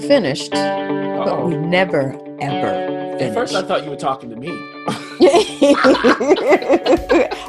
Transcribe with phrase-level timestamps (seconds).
[0.00, 2.66] finished, but we never ever
[3.20, 4.48] At first, I thought you were talking to me.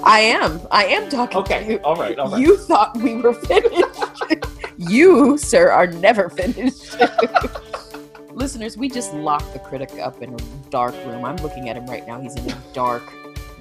[0.03, 0.59] I am.
[0.71, 1.77] I am talking to Okay, you.
[1.79, 2.41] all right, all right.
[2.41, 3.83] You thought we were finished.
[4.77, 6.95] you, sir, are never finished.
[8.33, 10.37] Listeners, we just locked the critic up in a
[10.69, 11.23] dark room.
[11.25, 12.19] I'm looking at him right now.
[12.19, 13.03] He's in a dark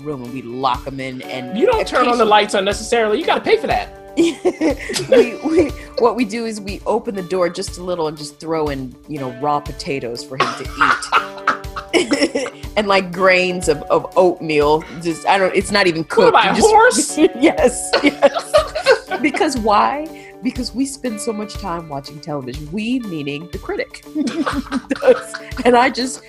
[0.00, 1.22] room, and we lock him in.
[1.22, 3.18] And You don't turn on the lights unnecessarily.
[3.18, 3.88] You got to pay for that.
[5.10, 8.38] we, we, what we do is we open the door just a little and just
[8.40, 11.40] throw in, you know, raw potatoes for him to eat.
[12.76, 14.82] and like grains of, of oatmeal.
[15.02, 16.32] Just I don't it's not even cooked.
[16.32, 17.18] What am I, a horse?
[17.18, 19.20] yes, yes.
[19.20, 20.26] because why?
[20.42, 22.70] Because we spend so much time watching television.
[22.72, 24.02] We meaning the critic.
[25.64, 26.22] and I just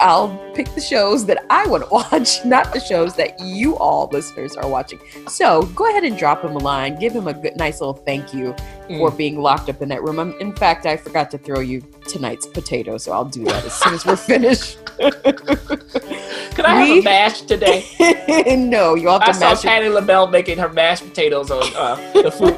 [0.00, 4.08] I'll pick the shows that I want to watch, not the shows that you all
[4.10, 4.98] listeners are watching.
[5.28, 8.32] So go ahead and drop him a line, give him a good, nice little thank
[8.32, 8.54] you
[8.88, 10.18] for being locked up in that room.
[10.18, 13.72] Um, in fact, I forgot to throw you tonight's potato, so I'll do that as
[13.74, 14.78] soon as we're finished.
[14.96, 17.84] Could I have We- a mash today?
[18.56, 19.68] no, you'll have I to saw mash it.
[19.68, 22.54] Patti LaBelle making her mashed potatoes on uh, the food,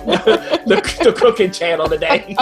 [0.66, 2.36] the, the cooking channel today.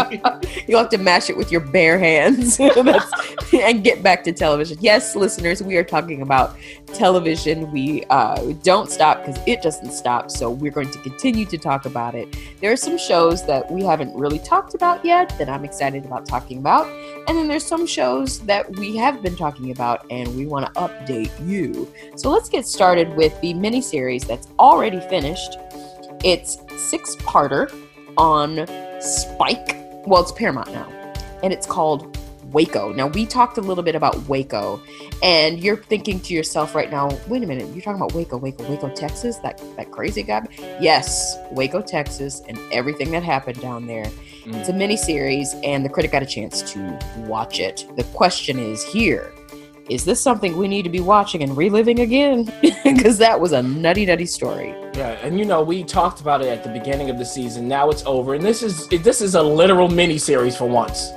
[0.67, 4.77] You'll have to mash it with your bare hands and get back to television.
[4.81, 5.15] Yes,
[5.47, 6.57] listeners, we are talking about
[6.93, 7.71] television.
[7.71, 10.31] We uh, don't stop because it doesn't stop.
[10.31, 12.37] So we're going to continue to talk about it.
[12.61, 16.27] There are some shows that we haven't really talked about yet that I'm excited about
[16.27, 16.87] talking about.
[17.29, 20.81] And then there's some shows that we have been talking about and we want to
[20.81, 21.93] update you.
[22.17, 25.59] So let's get started with the miniseries that's already finished.
[26.25, 27.71] It's six parter
[28.17, 28.67] on
[29.01, 29.77] Spike.
[30.07, 30.91] Well, it's Paramount now.
[31.43, 32.17] And it's called
[32.57, 32.91] Waco.
[32.91, 34.81] Now, we talked a little bit about Waco,
[35.23, 38.67] and you're thinking to yourself right now, wait a minute, you're talking about Waco, Waco,
[38.67, 39.37] Waco, Texas?
[39.41, 40.47] That that crazy guy?
[40.81, 44.07] Yes, Waco, Texas, and everything that happened down there.
[44.07, 44.55] Mm.
[44.55, 47.85] It's a mini series, and the critic got a chance to watch it.
[47.95, 49.35] The question is here
[49.91, 52.51] is this something we need to be watching and reliving again?
[52.85, 54.71] Because that was a nutty, nutty story.
[54.95, 57.69] Yeah, and you know we talked about it at the beginning of the season.
[57.69, 61.11] Now it's over, and this is this is a literal mini series for once.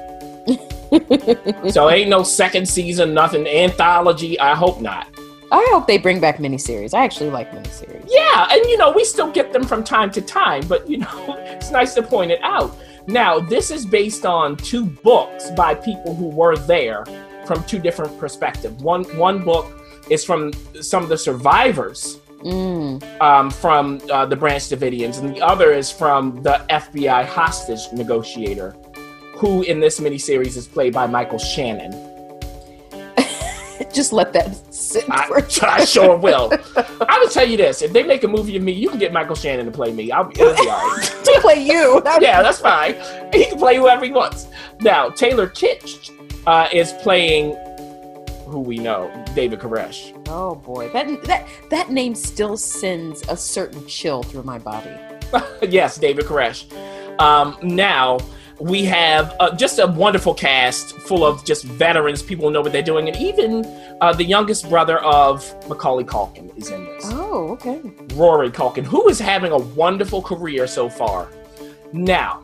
[1.71, 4.39] so ain't no second season, nothing anthology.
[4.39, 5.07] I hope not.
[5.51, 6.93] I hope they bring back miniseries.
[6.93, 8.05] I actually like miniseries.
[8.07, 11.25] Yeah, and you know we still get them from time to time, but you know
[11.39, 12.75] it's nice to point it out.
[13.07, 17.05] Now this is based on two books by people who were there
[17.45, 18.81] from two different perspectives.
[18.83, 19.65] One one book
[20.09, 23.03] is from some of the survivors Mm.
[23.21, 28.77] um, from uh, the Branch Davidians, and the other is from the FBI hostage negotiator,
[29.39, 31.91] who in this miniseries is played by Michael Shannon.
[33.93, 36.51] Just let that sit I, for a I sure will.
[36.75, 39.13] I will tell you this: if they make a movie of me, you can get
[39.13, 40.11] Michael Shannon to play me.
[40.11, 41.03] I'll be, it'll be all right.
[41.23, 42.01] to play you.
[42.03, 42.95] That- yeah, that's fine.
[43.31, 44.47] He can play whoever he wants.
[44.81, 46.11] Now, Taylor Kitsch
[46.45, 47.55] uh, is playing
[48.45, 50.21] who we know, David Koresh.
[50.27, 54.91] Oh boy, that that that name still sends a certain chill through my body.
[55.61, 56.69] yes, David Koresh.
[57.21, 58.17] Um, now
[58.59, 62.71] we have uh, just a wonderful cast full of just veterans, people who know what
[62.71, 63.65] they're doing, and even
[64.01, 67.05] uh, the youngest brother of Macaulay Culkin is in this.
[67.07, 67.81] Oh, okay.
[68.15, 71.31] Rory Culkin, who is having a wonderful career so far.
[71.93, 72.43] Now,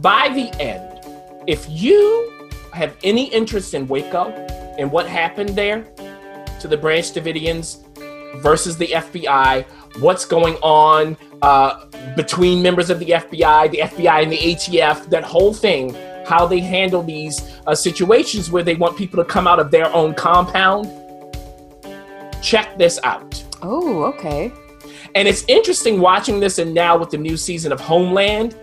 [0.00, 0.84] by the end,
[1.46, 4.30] if you have any interest in Waco
[4.78, 5.82] and what happened there
[6.60, 7.84] to the Branch Davidians
[8.40, 9.66] versus the FBI,
[10.00, 15.24] what's going on uh, between members of the FBI, the FBI and the ATF, that
[15.24, 15.94] whole thing,
[16.26, 19.92] how they handle these uh, situations where they want people to come out of their
[19.94, 20.90] own compound,
[22.42, 23.42] check this out.
[23.62, 24.52] Oh, okay.
[25.14, 28.56] And it's interesting watching this, and now with the new season of Homeland,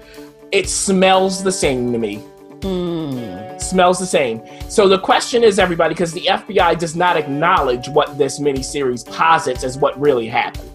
[0.52, 2.16] it smells the same to me.
[2.62, 3.58] Hmm.
[3.58, 4.42] Smells the same.
[4.70, 9.64] So the question is, everybody, because the FBI does not acknowledge what this miniseries posits
[9.64, 10.72] as what really happened.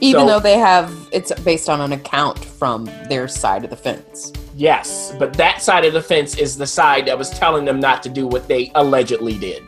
[0.00, 3.76] Even So- though they have it's based on an account from their side of the
[3.76, 4.32] fence.
[4.56, 8.02] Yes, but that side of the fence is the side that was telling them not
[8.04, 9.62] to do what they allegedly did.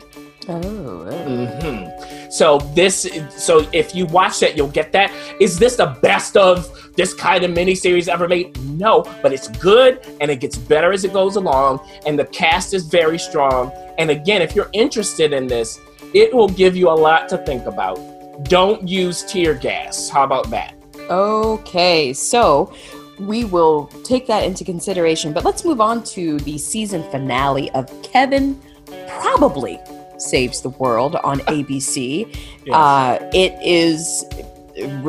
[0.49, 1.05] Oh.
[1.05, 1.85] hmm
[2.29, 5.11] So this, so if you watch that, you'll get that.
[5.39, 8.57] Is this the best of this kind of miniseries ever made?
[8.77, 12.73] No, but it's good and it gets better as it goes along, and the cast
[12.73, 13.71] is very strong.
[13.97, 15.79] And again, if you're interested in this,
[16.13, 17.97] it will give you a lot to think about.
[18.43, 20.09] Don't use tear gas.
[20.09, 20.75] How about that?
[21.09, 22.73] Okay, so
[23.19, 27.89] we will take that into consideration, but let's move on to the season finale of
[28.01, 28.59] Kevin
[29.07, 29.79] Probably
[30.17, 32.27] Saves the World on ABC.
[32.65, 32.75] Yes.
[32.75, 34.25] Uh, it is.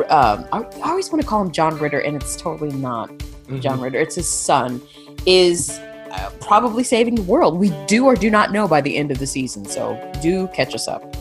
[0.09, 3.09] Um, I, I always want to call him John Ritter, and it's totally not
[3.47, 3.61] Mhm.
[3.61, 3.99] John Ritter.
[3.99, 4.81] It's his son,
[5.25, 5.79] is
[6.11, 7.57] uh, probably saving the world.
[7.59, 10.73] We do or do not know by the end of the season, so do catch
[10.75, 11.15] us up.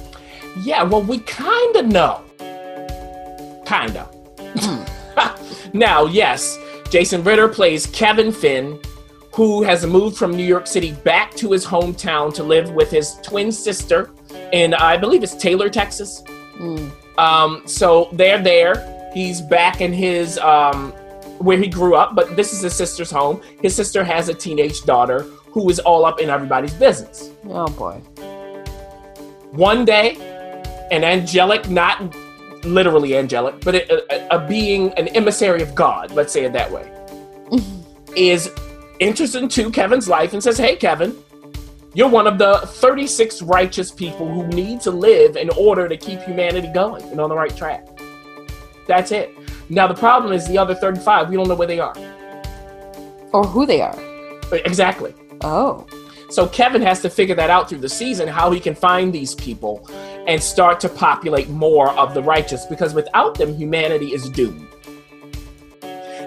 [0.57, 2.23] Yeah, well, we kind of know.
[3.67, 5.75] Kind of.
[5.75, 6.59] now, yes,
[6.91, 8.81] Jason Ritter plays Kevin Finn,
[9.33, 13.17] who has moved from New York City back to his hometown to live with his
[13.23, 14.11] twin sister
[14.53, 16.23] in, I believe it's Taylor, Texas.
[16.57, 16.93] Mm.
[17.19, 19.11] Um, so they're there.
[19.13, 20.93] He's back in his um,
[21.39, 23.41] where he grew up, but this is his sister's home.
[23.61, 27.31] His sister has a teenage daughter who is all up in everybody's business.
[27.49, 27.95] Oh boy.
[29.53, 30.34] One day,
[30.91, 32.15] an angelic, not
[32.65, 36.71] literally angelic, but a, a, a being, an emissary of God, let's say it that
[36.71, 36.91] way,
[37.51, 38.15] mm-hmm.
[38.17, 38.51] is
[39.01, 41.17] interested into Kevin's life and says, Hey, Kevin,
[41.95, 46.21] you're one of the 36 righteous people who need to live in order to keep
[46.21, 47.87] humanity going and on the right track.
[48.87, 49.31] That's it.
[49.71, 51.95] Now, the problem is the other 35, we don't know where they are.
[53.33, 53.97] Or who they are.
[54.53, 55.15] Exactly.
[55.43, 55.87] Oh.
[56.31, 59.35] So Kevin has to figure that out through the season, how he can find these
[59.35, 59.89] people
[60.27, 64.69] and start to populate more of the righteous, because without them, humanity is doomed.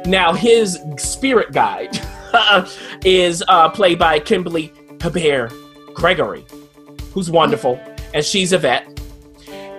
[0.05, 1.99] Now, his spirit guide
[3.03, 4.71] is uh, played by Kimberly
[5.01, 5.51] Hebert
[5.94, 6.45] Gregory,
[7.13, 7.79] who's wonderful,
[8.13, 8.88] and she's a vet.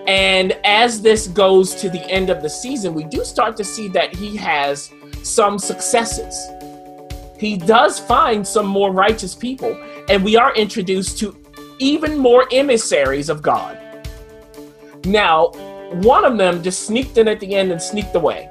[0.06, 3.88] And as this goes to the end of the season, we do start to see
[3.88, 4.90] that he has
[5.22, 6.48] some successes.
[7.38, 9.78] He does find some more righteous people,
[10.08, 11.36] and we are introduced to
[11.78, 13.78] even more emissaries of God.
[15.04, 15.48] Now,
[15.92, 18.48] one of them just sneaked in at the end and sneaked away.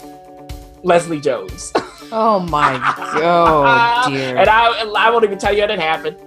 [0.84, 1.72] Leslie Jones.
[2.12, 2.78] Oh my
[3.20, 4.38] god, dear.
[4.38, 6.18] and I, I won't even tell you how it happened,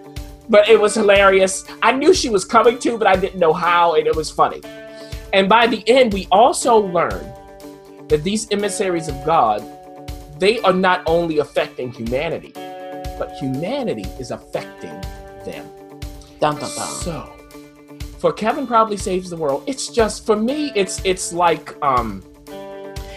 [0.49, 1.65] but it was hilarious.
[1.83, 4.61] I knew she was coming to, but I didn't know how, and it was funny.
[5.33, 7.33] And by the end, we also learn
[8.09, 9.65] that these emissaries of God,
[10.39, 12.53] they are not only affecting humanity,
[13.19, 15.01] but humanity is affecting
[15.45, 15.67] them.
[16.41, 16.71] Dun, dun, dun.
[16.71, 17.33] So,
[18.21, 19.65] for Kevin probably saves the world.
[19.67, 22.23] It's just for me, it's it's like um,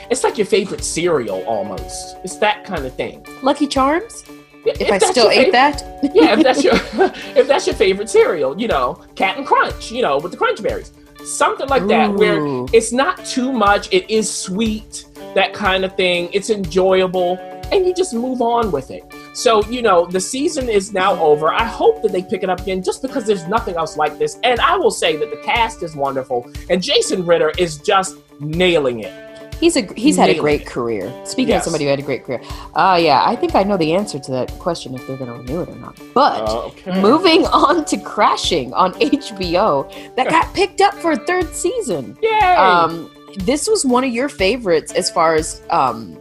[0.09, 2.17] it's like your favorite cereal almost.
[2.23, 3.25] It's that kind of thing.
[3.41, 4.23] Lucky Charms?
[4.65, 6.11] If, If, I still ate fav- that?
[6.15, 6.75] yeah, if that's your
[7.37, 10.93] if that's your favorite cereal, you know, Captain Crunch, you know, with the Crunch Berries,
[11.25, 12.39] something like that, where
[12.71, 16.29] it's not too much, it is sweet, that kind of thing.
[16.31, 17.37] It's enjoyable,
[17.73, 19.03] and you just move on with it.
[19.33, 21.51] So you know, the season is now over.
[21.51, 24.37] I hope that they pick it up again, just because there's nothing else like this.
[24.43, 28.99] And I will say that the cast is wonderful, and Jason Ritter is just nailing
[29.01, 29.13] it.
[29.59, 30.67] He's a he's had a great it.
[30.67, 31.09] career.
[31.25, 31.61] Speaking Yes.
[31.61, 32.41] of somebody who had a great career,
[32.75, 35.37] uh yeah, I think I know the answer to that question if they're going to
[35.39, 35.97] renew it or not.
[36.13, 36.99] But Okay.
[37.01, 42.17] moving on to Crashing on HBO, that got picked up for a third season.
[42.21, 42.39] Yay!
[42.55, 43.09] Um,
[43.45, 46.15] this was one of your favorites as far as um,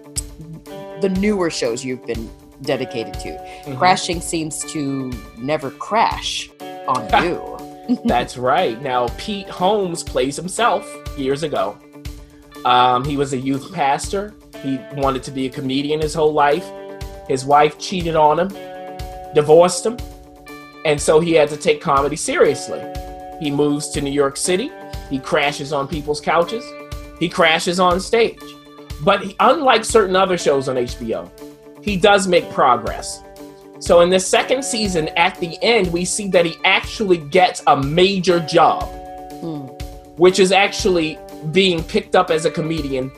[1.01, 2.31] the newer shows you've been
[2.63, 3.31] dedicated to.
[3.67, 3.79] Mhm.
[3.79, 6.51] Crashing seems to never crash
[6.89, 7.59] on you.
[8.05, 8.81] That's right.
[8.81, 10.89] Now, Pete Holmes plays himself
[11.19, 11.77] years ago.
[12.65, 14.35] Um, he was a youth pastor.
[14.63, 16.65] He wanted to be a comedian his whole life.
[17.29, 18.49] His wife cheated on him,
[19.35, 19.97] divorced him,
[20.85, 22.81] and so he had to take comedy seriously.
[23.41, 24.71] He moves to New York City.
[25.11, 26.65] He crashes on people's couches.
[27.19, 28.41] He crashes on stage.
[29.03, 31.29] But he, unlike certain other shows on HBO,
[31.83, 33.23] he does make progress.
[33.81, 37.77] So in the second season, at the end, we see that he actually gets a
[37.77, 38.85] major job,
[39.41, 39.67] Hmm.
[40.17, 41.19] which is actually
[41.51, 43.11] being picked up as a comedian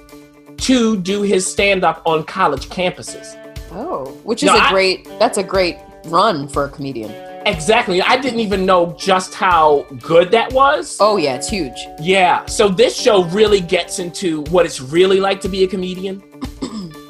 [0.59, 3.37] to do his stand up on college campuses.
[3.73, 5.09] Oh, which is No, a I- great.
[5.19, 7.13] That's a great run for a comedian.
[7.47, 8.01] Exactly.
[8.01, 10.97] I didn't even know just how good that was.
[10.99, 11.77] Oh yeah, it's huge.
[12.01, 12.47] Yeah.
[12.47, 16.23] So this show really gets into what it's really like to be a comedian.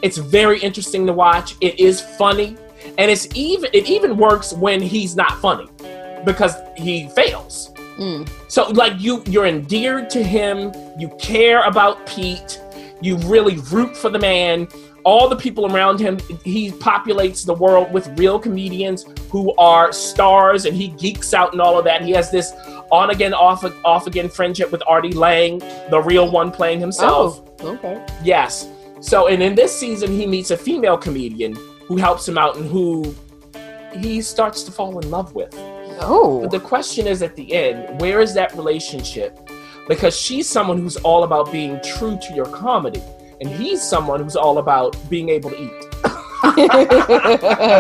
[0.05, 1.57] It's very interesting to watch.
[1.63, 2.59] It is funny,
[2.99, 5.67] and it's even it even works when he's not funny
[6.27, 7.73] because he fails.
[7.97, 8.29] Mm.
[8.49, 12.61] So like you you're endeared to him, you care about Pete,
[13.01, 14.69] you really root for the man.
[15.05, 20.67] All the people around him, he populates the world with real comedians who are stars
[20.67, 22.03] and he geeks out and all of that.
[22.03, 22.53] He has this
[22.93, 27.43] on again, off off again friendship with Artie Lange, the real one playing himself.
[27.61, 28.05] Oh, okay.
[28.23, 28.69] Yes.
[29.05, 31.55] So, and in this season, he meets a female comedian
[31.87, 33.15] who helps him out and who
[33.95, 35.55] he starts to fall in love with.
[36.01, 39.39] Oh, But the question is at the end, where is that relationship?
[39.89, 43.03] Because she's someone who's all about being true to your comedy,
[43.43, 45.71] and he's someone who's all about being able to eat.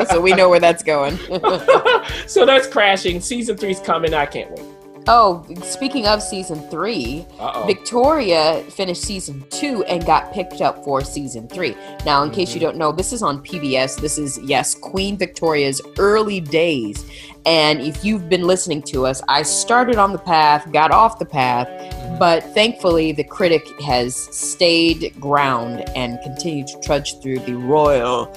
[0.10, 1.16] so we know where that's going.
[2.26, 3.22] so that's crashing.
[3.22, 4.12] Season three's coming.
[4.12, 4.73] I can't wait.
[5.06, 7.66] Oh, speaking of season three, Uh-oh.
[7.66, 11.76] Victoria finished season two and got picked up for season three.
[12.06, 12.68] Now, in case you mm-hmm.
[12.68, 14.00] don't know, this is on PBS.
[14.00, 17.04] This is, yes, Queen Victoria's early days.
[17.44, 21.26] And if you've been listening to us, I started on the path, got off the
[21.26, 22.18] path, mm-hmm.
[22.18, 28.34] but thankfully the critic has stayed ground and continued to trudge through the royal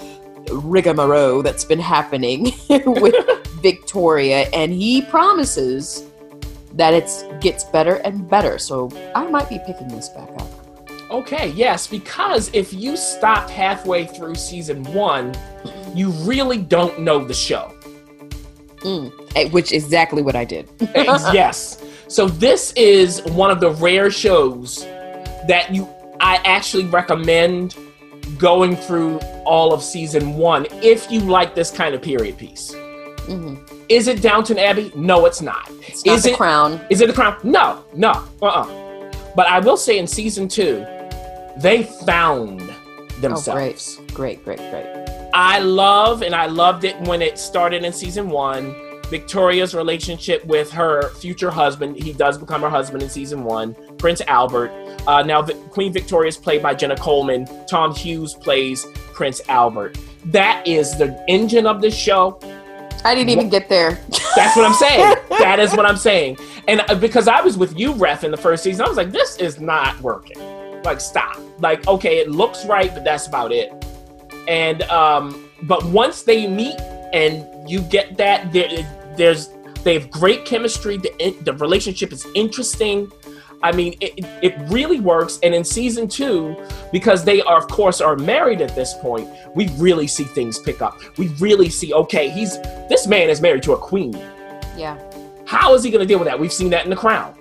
[0.51, 3.15] rigmarole that's been happening with
[3.61, 4.49] Victoria.
[4.53, 6.03] And he promises
[6.77, 7.09] that it
[7.41, 8.57] gets better and better.
[8.57, 10.47] So I might be picking this back up.
[11.09, 15.33] Okay, yes, because if you stop halfway through season one,
[15.95, 17.73] you really don't know the show.
[19.35, 20.69] Eh, Which is exactly what I did.
[21.33, 21.83] Yes.
[22.09, 24.83] So this is one of the rare shows
[25.47, 25.87] that you
[26.19, 27.75] I actually recommend
[28.37, 32.71] going through all of season one if you like this kind of period piece.
[33.27, 33.57] Mhm.
[33.89, 34.91] Is it Downton Abbey?
[34.95, 35.69] No, it's not.
[35.87, 36.79] It's not Is the it- crown.
[36.89, 37.37] Is it the crown?
[37.43, 39.11] No, no, uh-uh.
[39.35, 40.85] But I will say in season two,
[41.57, 43.97] they found Oh, themselves.
[44.13, 45.29] great, great, great, great.
[45.33, 48.75] I love and I loved it when it started in season one.
[49.09, 51.95] Victoria's relationship with her future husband.
[51.95, 54.69] He does become her husband in season one, Prince Albert.
[55.07, 57.47] Uh, now, Vi- Queen Victoria is played by Jenna Coleman.
[57.69, 59.97] Tom Hughes plays Prince Albert.
[60.25, 62.37] That is the engine of this show.
[63.07, 63.97] I didn't even get there.
[64.35, 65.15] That's what I'm saying.
[65.29, 66.37] that is what I'm saying.
[66.67, 69.13] And uh, because I was with you, Ref, in the first season, I was like,
[69.13, 70.37] this is not working.
[70.83, 71.39] Like, stop.
[71.59, 73.71] Like, okay, it looks right, but that's about it.
[74.49, 76.77] And um, but once they meet
[77.13, 78.67] and you get that, there,
[79.15, 79.51] there's
[79.85, 80.97] they have great chemistry.
[80.97, 83.09] The the relationship is interesting.
[83.63, 85.39] I mean, it, it really works.
[85.43, 86.55] And in season two,
[86.91, 90.81] because they are, of course, are married at this point, we really see things pick
[90.81, 90.99] up.
[91.17, 94.13] We really see, okay, he's this man is married to a queen.
[94.77, 94.97] yeah,
[95.45, 96.39] How is he going to deal with that?
[96.39, 97.33] We've seen that in The Crown.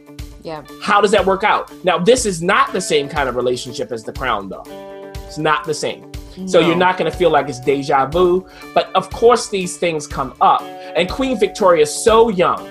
[0.43, 0.63] yeah.
[0.83, 1.71] How does that work out?
[1.85, 4.65] Now, this is not the same kind of relationship as The Crown, though.
[5.27, 6.11] It's not the same.
[6.47, 8.47] So you're not going to feel like it's deja vu.
[8.75, 10.61] But of course, these things come up.
[10.95, 12.69] And Queen Victoria is so young.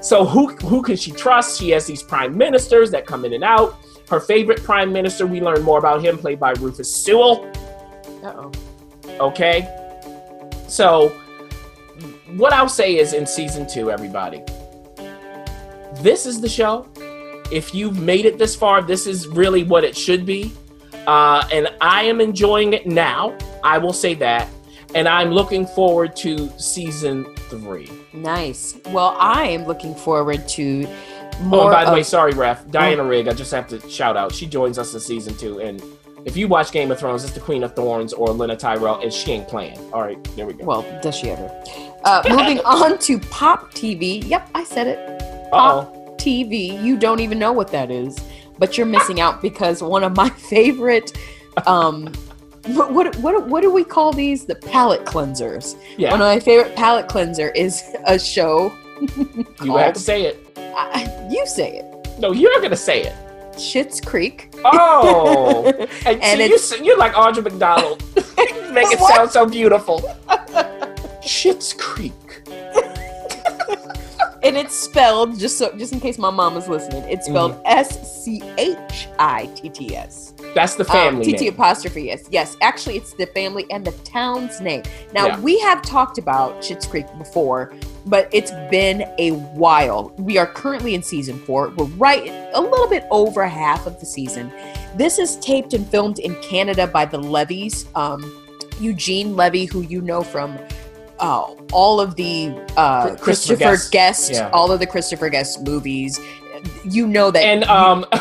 [0.00, 1.60] So who who can she trust?
[1.60, 3.76] She has these prime ministers that come in and out.
[4.08, 7.44] Her favorite prime minister, we learn more about him, played by Rufus Sewell.
[8.24, 8.50] Uh-oh.
[9.20, 9.68] Okay.
[10.66, 11.10] So,
[12.36, 14.42] what I'll say is in season two, everybody,
[16.00, 16.88] this is the show.
[17.52, 20.52] If you've made it this far, this is really what it should be.
[21.06, 23.36] Uh, and I am enjoying it now.
[23.62, 24.48] I will say that.
[24.94, 27.88] And I'm looking forward to season three.
[28.12, 28.76] Nice.
[28.88, 31.62] Well, I am looking forward to Oh, more.
[31.64, 32.68] and by the of- way, sorry, Ref.
[32.70, 34.34] Diana Rigg, I just have to shout out.
[34.34, 35.60] She joins us in season two.
[35.60, 35.82] And
[36.24, 39.12] if you watch Game of Thrones, it's the Queen of Thorns or Lena Tyrell, and
[39.12, 39.78] she ain't playing.
[39.92, 40.64] All right, there we go.
[40.64, 41.48] well, does she ever?
[42.04, 44.26] Uh, moving on to Pop TV.
[44.28, 44.98] Yep, I said it.
[45.52, 46.14] Uh oh.
[46.18, 46.82] TV.
[46.82, 48.18] You don't even know what that is,
[48.58, 51.16] but you're missing out because one of my favorite.
[51.66, 52.12] Um,
[52.66, 54.44] what, what what what do we call these?
[54.44, 55.76] The palate cleansers.
[55.96, 56.10] Yeah.
[56.12, 58.72] One of my favorite palate cleanser is a show.
[59.62, 60.46] You have to say it.
[60.56, 62.18] I- you say it.
[62.20, 63.14] No, you're gonna say it.
[63.54, 64.54] Schitt's Creek.
[64.64, 65.66] Oh,
[66.06, 68.02] and, And see, you, you're like Audra McDonald.
[68.72, 70.00] Make it sound so beautiful.
[71.22, 72.12] Schitt's Creek.
[74.42, 77.02] And it's spelled just so just in case my mom is listening.
[77.04, 77.62] It's spelled Mm-hmm.
[77.66, 80.32] S C H I T T S.
[80.54, 81.52] That's the Um, family TT name.
[81.54, 82.24] apostrophe S.
[82.30, 84.82] Yes, actually, it's the family and the town's name.
[85.12, 85.40] Now Yeah.
[85.40, 87.72] we have talked about Schitt's Creek before,
[88.06, 90.12] but it's been a while.
[90.18, 91.68] We are currently in season four.
[91.76, 94.50] We're right a little bit over half of the season.
[94.96, 97.86] This is taped and filmed in Canada by the Levys.
[97.94, 98.20] Um,
[98.80, 100.58] Eugene Levy, who you know from
[101.20, 104.32] uh, all of the uh, Christopher Christopher Guest.
[104.32, 104.50] Yeah.
[104.52, 106.18] all of the Christopher Guest movies.
[106.84, 108.04] You know that And um,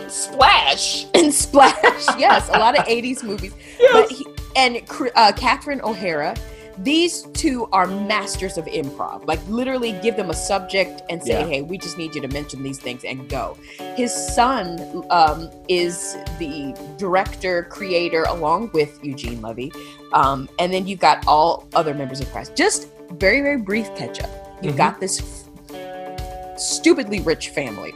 [0.08, 1.06] Splash.
[1.14, 1.74] and Splash.
[2.18, 3.52] yes, a lot of 80s movies.
[3.92, 4.26] But he,
[4.56, 4.80] and
[5.16, 6.36] uh, Catherine O'Hara,
[6.82, 9.26] these two are masters of improv.
[9.26, 11.46] Like literally, give them a subject and say, Yeah.
[11.46, 13.56] "Hey, we just need you to mention these things and go."
[13.96, 19.72] His son um, is the director, creator, along with Eugene Levy,
[20.12, 22.54] um, and then you've got all other members of cast.
[22.56, 24.30] Just very, very brief catch up.
[24.62, 24.78] You've Mhm.
[24.78, 27.92] got this f- stupidly rich family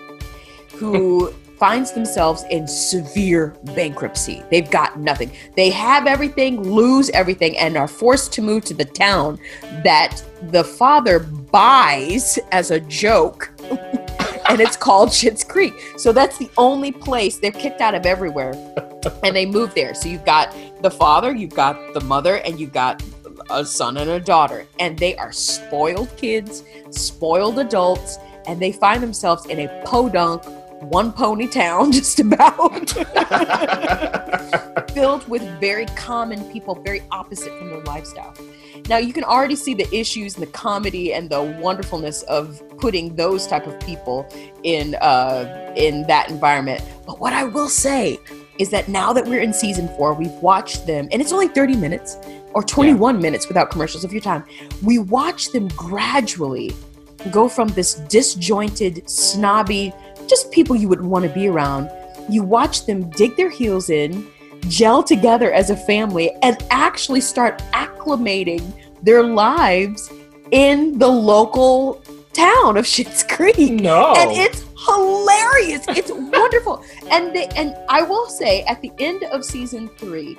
[0.75, 4.43] who finds themselves in severe bankruptcy.
[4.51, 5.33] They've got nothing.
[5.57, 9.39] They have everything, lose everything, and are forced to move to the town
[9.83, 13.53] that the father buys as a joke.
[14.49, 15.75] and it's called Schitt's Creek.
[15.97, 18.53] So that's the only place they're kicked out of everywhere.
[19.23, 19.95] and they move there.
[19.95, 23.03] So you've got the father, you've got the mother, and you've got
[23.51, 29.03] a son and a daughter, and they are spoiled kids, spoiled adults, and they find
[29.03, 30.43] themselves in a podunk,
[30.85, 32.91] one pony town, just about
[34.91, 38.35] filled with very common people, very opposite from their lifestyle.
[38.89, 43.17] Now you can already see the issues and the comedy and the wonderfulness of putting
[43.17, 44.29] those type of people
[44.63, 46.83] in uh, in that environment.
[47.07, 48.19] But what I will say
[48.59, 51.77] is that now that we're in season four, we've watched them, and it's only 30
[51.77, 52.17] minutes
[52.53, 53.21] or 21 yeah.
[53.21, 54.45] minutes without commercials of your time.
[54.83, 56.73] We watch them gradually
[57.31, 59.93] go from this disjointed, snobby,
[60.29, 61.91] just people you wouldn't want to be around.
[62.29, 64.27] You watch them dig their heels in,
[64.69, 68.63] gel together as a family, and actually start acclimating
[69.03, 70.11] their lives
[70.51, 72.03] in the local
[72.33, 73.59] town of Schitt's Creek.
[73.59, 74.15] No.
[74.17, 75.85] And it's hilarious.
[75.89, 76.85] It's wonderful.
[77.11, 80.37] And they, and I will say at the end of season 3,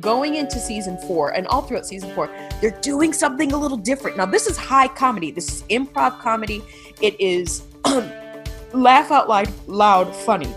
[0.00, 4.16] going into season 4 and all throughout season 4, they're doing something a little different.
[4.16, 5.30] Now this is high comedy.
[5.30, 6.62] This is improv comedy.
[7.00, 7.62] It is
[8.72, 10.52] laugh out loud, loud funny.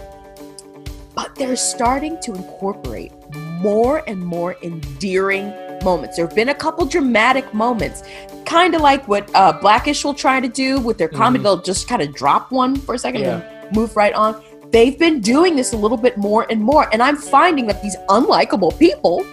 [1.16, 5.54] But they're starting to incorporate more and more endearing
[5.84, 6.18] moments.
[6.18, 8.04] There have been a couple dramatic moments,
[8.46, 11.40] kind of like what uh, Blackish will try to do with their comedy.
[11.40, 11.44] Mm-hmm.
[11.44, 13.42] They'll just kind of drop one for a second yeah.
[13.42, 14.44] and move right on.
[14.72, 17.96] They've been doing this a little bit more and more, and I'm finding that these
[18.10, 19.26] unlikable people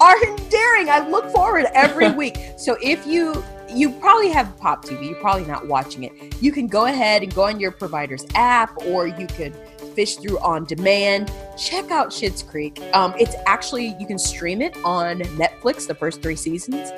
[0.00, 0.88] are endearing.
[0.90, 2.36] I look forward every week.
[2.56, 6.42] So if you you probably have Pop TV, you're probably not watching it.
[6.42, 9.54] You can go ahead and go on your provider's app, or you could
[9.94, 11.32] fish through on demand.
[11.56, 12.80] Check out Schitt's Creek.
[12.92, 15.86] Um, it's actually you can stream it on Netflix.
[15.86, 16.90] The first three seasons.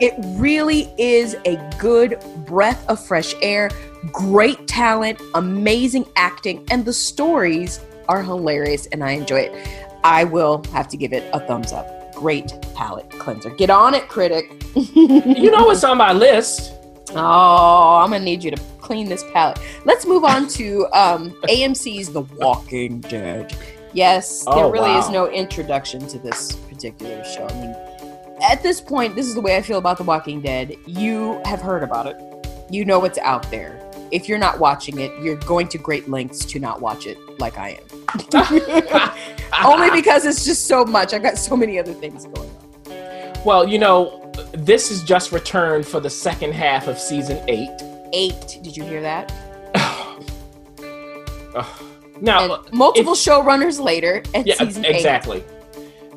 [0.00, 3.70] It really is a good breath of fresh air.
[4.12, 9.68] Great talent, amazing acting, and the stories are hilarious, and I enjoy it.
[10.02, 13.50] I will have to give it a thumbs up great palate cleanser.
[13.50, 14.64] Get on it, critic.
[14.74, 16.72] you know what's on my list.
[17.10, 19.58] Oh, I'm gonna need you to clean this palate.
[19.84, 23.54] Let's move on to um, AMC's The Walking Dead.
[23.92, 25.00] Yes, there oh, really wow.
[25.00, 27.46] is no introduction to this particular show.
[27.46, 27.76] I mean,
[28.42, 30.78] at this point, this is the way I feel about The Walking Dead.
[30.86, 32.16] You have heard about it.
[32.70, 33.78] You know what's out there.
[34.12, 37.58] If you're not watching it, you're going to great lengths to not watch it, like
[37.58, 37.78] I
[38.32, 39.10] am.
[39.64, 41.14] Only because it's just so much.
[41.14, 43.42] I got so many other things going on.
[43.44, 47.70] Well, you know, this is just returned for the second half of season eight.
[48.12, 48.58] Eight.
[48.62, 49.32] Did you hear that?
[52.20, 54.22] now, and multiple if, showrunners later.
[54.34, 55.38] yeah, exactly.
[55.38, 55.44] Eight.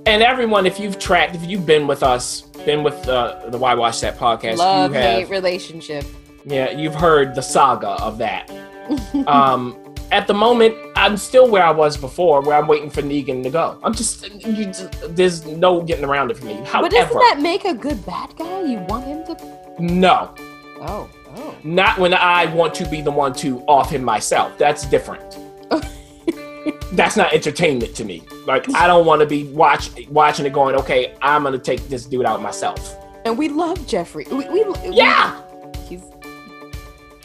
[0.05, 3.73] And everyone, if you've tracked, if you've been with us, been with uh, the Why
[3.73, 6.05] Watch That podcast, love you have, hate relationship.
[6.45, 8.49] Yeah, you've heard the saga of that.
[9.27, 9.77] um,
[10.11, 10.75] at the moment,
[11.07, 13.79] I'm still where I was before, where I'm waiting for Negan to go.
[13.81, 16.55] I'm just, just there's no getting around it for me.
[16.65, 18.63] However, but doesn't that make a good bad guy?
[18.63, 19.81] You want him to?
[19.81, 20.35] No.
[20.81, 21.09] Oh.
[21.33, 21.55] Oh.
[21.63, 24.57] Not when I want to be the one to off him myself.
[24.57, 25.39] That's different.
[26.91, 28.23] That's not entertainment to me.
[28.45, 32.05] Like I don't want to be watch, watching it going, okay, I'm gonna take this
[32.05, 32.97] dude out myself.
[33.23, 34.25] And we love Jeffrey.
[34.29, 35.41] We, we yeah.
[35.63, 36.03] We, he's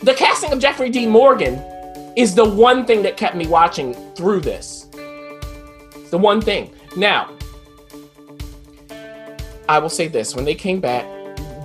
[0.04, 1.60] the casting of Jeffrey Dean Morgan
[2.16, 4.86] is the one thing that kept me watching through this.
[6.10, 6.70] the one thing.
[6.96, 7.30] Now,
[9.68, 11.06] I will say this: when they came back,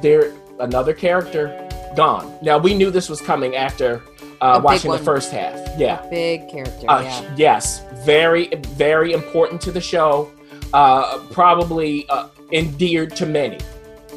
[0.02, 2.38] there another character gone.
[2.42, 4.02] Now we knew this was coming after
[4.42, 5.56] uh, watching the first half.
[5.78, 6.90] Yeah, a big character.
[6.90, 7.36] Uh, yeah.
[7.36, 10.32] Yes, very very important to the show.
[10.74, 13.58] Uh, probably uh, endeared to many.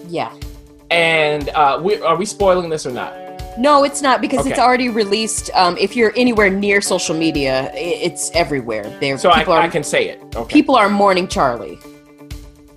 [0.08, 0.34] Yeah.
[0.90, 3.14] And uh, we, are we spoiling this or not?
[3.58, 4.50] No, it's not because okay.
[4.50, 5.50] it's already released.
[5.54, 8.84] Um, if you're anywhere near social media, it's everywhere.
[9.00, 10.22] There, so I, are, I, can say it.
[10.34, 10.52] Okay.
[10.52, 11.78] People are mourning Charlie.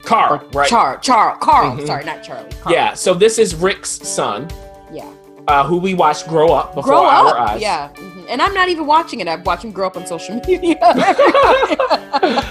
[0.04, 0.70] Carl, right?
[0.70, 1.76] Char, Char, Carl.
[1.76, 1.86] Mm-hmm.
[1.86, 2.52] Sorry, not Charlie.
[2.62, 2.76] Carl.
[2.76, 2.94] Yeah.
[2.94, 4.50] So this is Rick's son.
[4.92, 5.10] Yeah.
[5.48, 7.50] Uh, who we watched grow up before grow our up.
[7.52, 7.62] eyes.
[7.62, 7.90] Yeah.
[7.94, 8.26] Mm-hmm.
[8.30, 9.28] And I'm not even watching it.
[9.28, 10.78] I'm watching grow up on social media.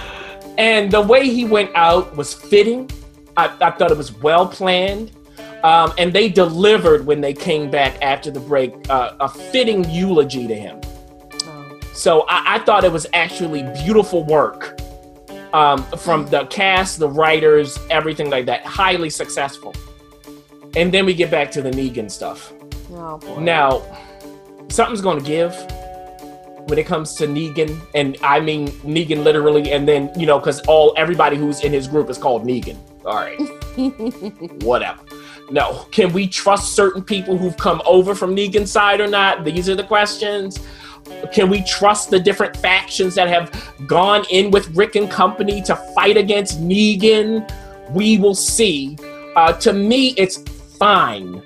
[0.57, 2.89] and the way he went out was fitting.
[3.37, 5.11] I, I thought it was well planned.
[5.63, 10.45] Um, and they delivered when they came back after the break uh, a fitting eulogy
[10.45, 10.81] to him.
[11.45, 11.79] Oh.
[11.93, 14.77] So I, I, thought it was actually beautiful work
[15.53, 18.65] um, from the cast, the writers, everything like that.
[18.65, 19.73] Highly successful.
[20.75, 22.51] And then we get back to the Negan stuff.
[22.91, 23.83] Oh, now,
[24.69, 25.55] something's going to give
[26.67, 30.61] when it comes to Negan, and I mean Negan literally, and then you know, because
[30.61, 32.77] all everybody who's in his group is called Negan.
[33.05, 33.37] All right,
[34.63, 34.99] whatever.
[35.53, 35.85] No.
[35.91, 39.45] Can we trust certain people who've come over from Negan's side or not?
[39.45, 40.59] These are the questions.
[41.31, 45.75] Can we trust the different factions that have gone in with Rick and company to
[45.93, 47.47] fight against Negan?
[47.91, 48.97] We will see.
[49.35, 50.37] Uh, to me, it's
[50.79, 51.43] fine,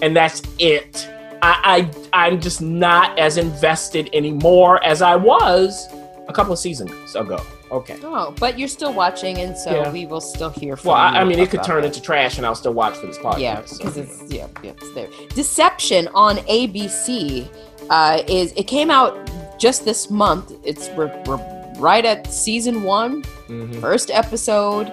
[0.00, 1.06] and that's it.
[1.42, 5.88] I, I I'm just not as invested anymore as I was
[6.26, 7.38] a couple of seasons ago.
[7.72, 7.96] Okay.
[8.04, 9.90] Oh, but you're still watching, and so Yeah.
[9.92, 11.86] we will still hear from Well, I, I mean, it could turn that.
[11.88, 13.38] into trash, and I'll still watch for this podcast.
[13.40, 15.08] Yeah, because you it's yeah, yeah, it's there.
[15.34, 17.48] Deception on ABC
[17.88, 19.16] uh, is it came out
[19.58, 20.52] just this month.
[20.64, 21.40] It's we're, we're
[21.78, 23.80] right at season one, Mhm.
[23.80, 24.88] first episode,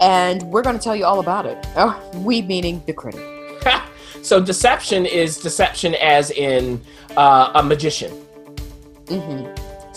[0.00, 1.58] and we're going to tell you all about it.
[1.76, 3.20] Oh, we meaning the critic.
[4.22, 6.80] so deception is deception as in
[7.16, 8.10] uh, a magician.
[9.08, 9.46] hmm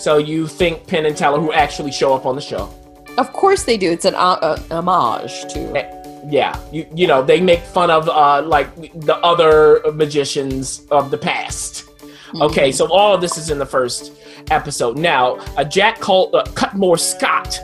[0.00, 2.72] So you think Penn and Teller who actually show up on the show.
[3.18, 3.90] Of course they do.
[3.90, 6.00] It's an uh, uh, homage to.
[6.26, 11.18] Yeah, you you know they make fun of uh, like the other magicians of the
[11.18, 11.84] past.
[11.84, 12.42] Mm-hmm.
[12.42, 14.12] Okay, so all of this is in the first
[14.50, 14.96] episode.
[14.96, 17.60] Now, a Jack called uh, Cutmore Scott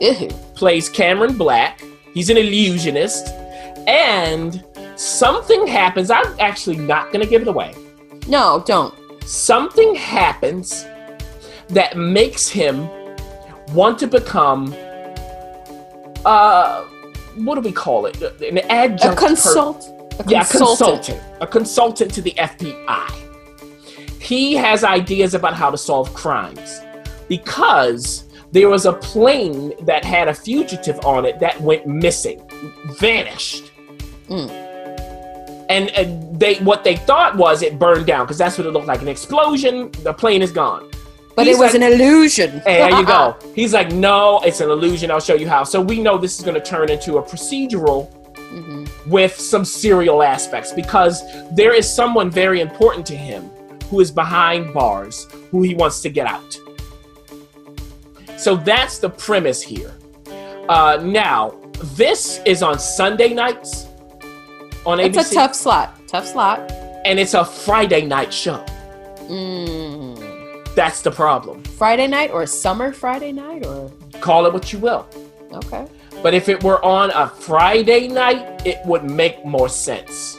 [0.00, 0.28] Ew.
[0.56, 1.84] plays Cameron Black.
[2.14, 3.28] He's an illusionist,
[3.86, 4.64] and
[4.96, 6.10] something happens.
[6.10, 7.76] I'm actually not going to give it away.
[8.26, 8.92] No, don't.
[9.22, 10.84] Something happens
[11.70, 12.88] that makes him
[13.72, 14.74] want to become,
[16.24, 16.84] uh,
[17.36, 18.20] what do we call it?
[18.42, 19.04] An adjunct.
[19.04, 19.26] A per-
[20.18, 20.48] A yeah, a consultant.
[20.48, 21.22] consultant.
[21.40, 23.10] A consultant to the FBI.
[24.20, 26.80] He has ideas about how to solve crimes
[27.28, 32.40] because there was a plane that had a fugitive on it that went missing,
[32.98, 33.70] vanished.
[34.28, 34.48] Mm.
[35.68, 38.86] And, and they what they thought was it burned down because that's what it looked
[38.86, 39.90] like an explosion.
[40.02, 40.88] The plane is gone.
[41.36, 42.50] But He's it was like- an illusion.
[42.64, 43.36] Hey, there you go.
[43.54, 45.10] He's like, no, it's an illusion.
[45.10, 45.62] I'll show you how.
[45.64, 48.10] So we know this is going to turn into a procedural
[48.52, 48.88] Mhm.
[49.06, 51.22] with some serial aspects because
[51.52, 53.50] there is someone very important to him
[53.90, 56.58] who is behind bars who he wants to get out.
[58.38, 59.92] So that's the premise here.
[60.68, 61.54] Uh, now,
[61.96, 63.86] this is on Sunday nights
[64.84, 65.98] on ABC, It's a tough slot.
[66.08, 66.70] Tough slot.
[67.04, 68.64] and it's a Friday night show.
[69.28, 70.15] Mm.
[70.76, 71.64] That's the problem.
[71.64, 75.08] Friday night or summer Friday night or Call it what you will.
[75.52, 75.86] okay.
[76.22, 80.38] But if it were on a Friday night, it would make more sense.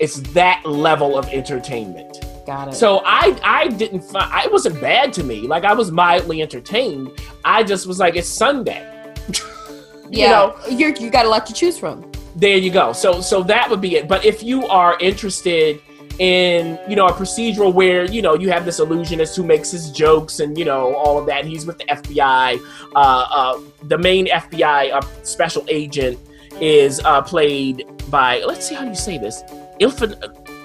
[0.00, 2.24] It's that level of entertainment.
[2.46, 2.74] Got it.
[2.74, 5.42] So I I didn't find it wasn't bad to me.
[5.46, 7.10] Like I was mildly entertained.
[7.44, 8.82] I just was like, it's Sunday.
[10.10, 12.10] yeah, know- you you got a lot to choose from.
[12.36, 12.92] There you go.
[12.94, 14.08] So so that would be it.
[14.08, 15.80] But if you are interested
[16.18, 19.90] in you know a procedural where you know you have this illusionist who makes his
[19.90, 22.58] jokes and you know all of that, he's with the FBI.
[22.94, 26.18] Uh, uh, the main FBI uh, special agent
[26.60, 29.42] is uh, played by let's see how you say this,
[29.80, 30.14] Ilfin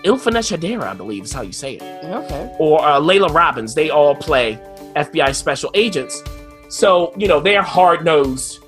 [0.04, 1.82] Ilfenesh Hadera, I believe is how you say it.
[2.06, 2.56] Okay.
[2.60, 4.58] or uh, Laila Robins, they all play
[4.96, 6.24] FBI special agents.
[6.70, 8.64] So, you know, they're hard nosed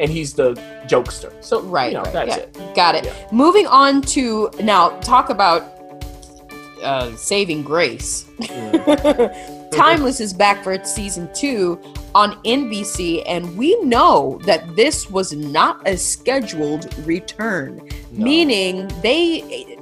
[0.00, 0.54] and he's the
[0.86, 1.32] jokester.
[1.44, 2.42] So, Right, you know, right, that's yeah.
[2.42, 2.74] it.
[2.74, 3.04] Got it.
[3.04, 3.28] Yeah.
[3.30, 5.71] Moving on to now talk about
[6.82, 8.26] uh, saving grace.
[9.72, 11.80] Timeless is back for its season two
[12.14, 17.80] on NBC, and we know that this was not a scheduled return,
[18.12, 18.24] No.
[18.24, 19.76] meaning they,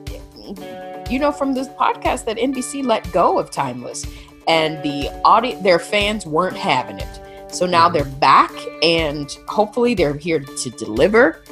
[1.11, 4.07] you know, from this podcast that NBC let go of Timeless,
[4.47, 7.21] and the audience, their fans weren't having it.
[7.49, 7.93] So now Mhm.
[7.95, 8.53] they're back,
[8.85, 11.43] and hopefully they're here to deliver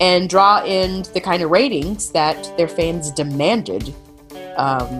[0.00, 3.94] and draw in the kind of ratings that their fans demanded,
[4.58, 4.90] um,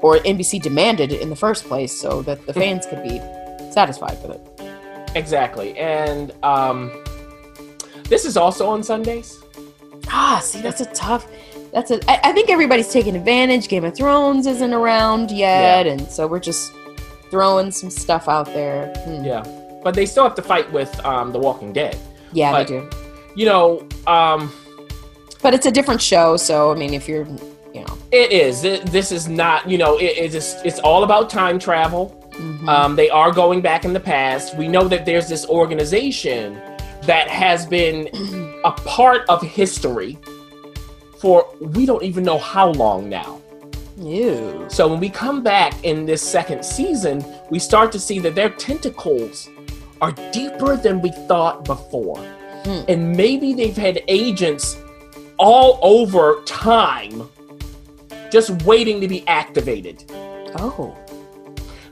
[0.00, 3.18] or NBC demanded in the first place, so that the fans could be
[3.72, 5.16] satisfied with it.
[5.16, 5.76] Exactly.
[5.78, 6.90] And um,
[8.08, 9.38] this is also on Sundays.
[10.08, 11.26] Ah, see, that's a tough.
[11.72, 11.98] That's a.
[12.10, 13.68] I, I think everybody's taking advantage.
[13.68, 16.72] Game of Thrones isn't around yet, and so we're just
[17.30, 18.92] throwing some stuff out there.
[19.04, 19.24] Hmm.
[19.24, 19.42] Yeah.
[19.82, 21.96] But they still have to fight with um, The Walking Dead.
[22.32, 22.90] Yeah, But- they do.
[23.34, 24.52] You know, um,
[25.40, 27.26] But it's a different show, so I mean, if you're,
[27.74, 28.64] you know, it is.
[28.64, 32.18] It, this is not, you know, it, it's, just, it's all about time travel.
[32.32, 32.68] mhm.
[32.68, 34.56] Um, they are going back in the past.
[34.56, 36.60] We know that there's this organization
[37.02, 38.08] that has been
[38.64, 40.18] a part of history
[41.18, 43.40] for we don't even know how long now.
[43.96, 44.66] ew.
[44.68, 48.50] So when we come back in this second season, we start to see that their
[48.50, 49.48] tentacles
[50.00, 52.18] are deeper than we thought before.
[52.64, 52.80] Hmm.
[52.88, 54.76] And maybe they've had agents
[55.38, 57.28] all over time
[58.32, 60.04] just waiting to be activated.
[60.56, 60.96] Oh,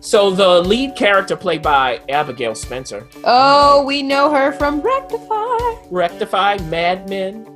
[0.01, 5.77] So the lead character played by Abigail Spencer, oh, we know her from Rectify.
[5.91, 7.47] Rectify, Mad Men.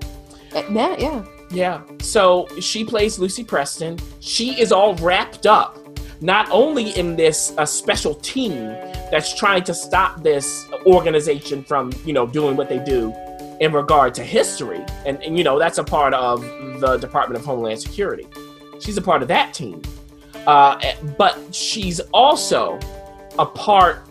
[0.54, 1.24] Uh, Matt, yeah.
[1.50, 1.82] Yeah.
[2.00, 3.98] So she plays Lucy Preston.
[4.20, 5.78] She is all wrapped up,
[6.20, 8.56] not only in this uh, special team
[9.10, 13.14] that's trying to stop this organization from, you know, doing what they do,
[13.60, 16.42] in regard to history, and, and you know that's a part of
[16.80, 18.26] the Department of Homeland Security.
[18.80, 19.82] She's a part of that team,
[20.46, 20.80] uh,
[21.16, 22.78] but she's also
[23.38, 24.06] a part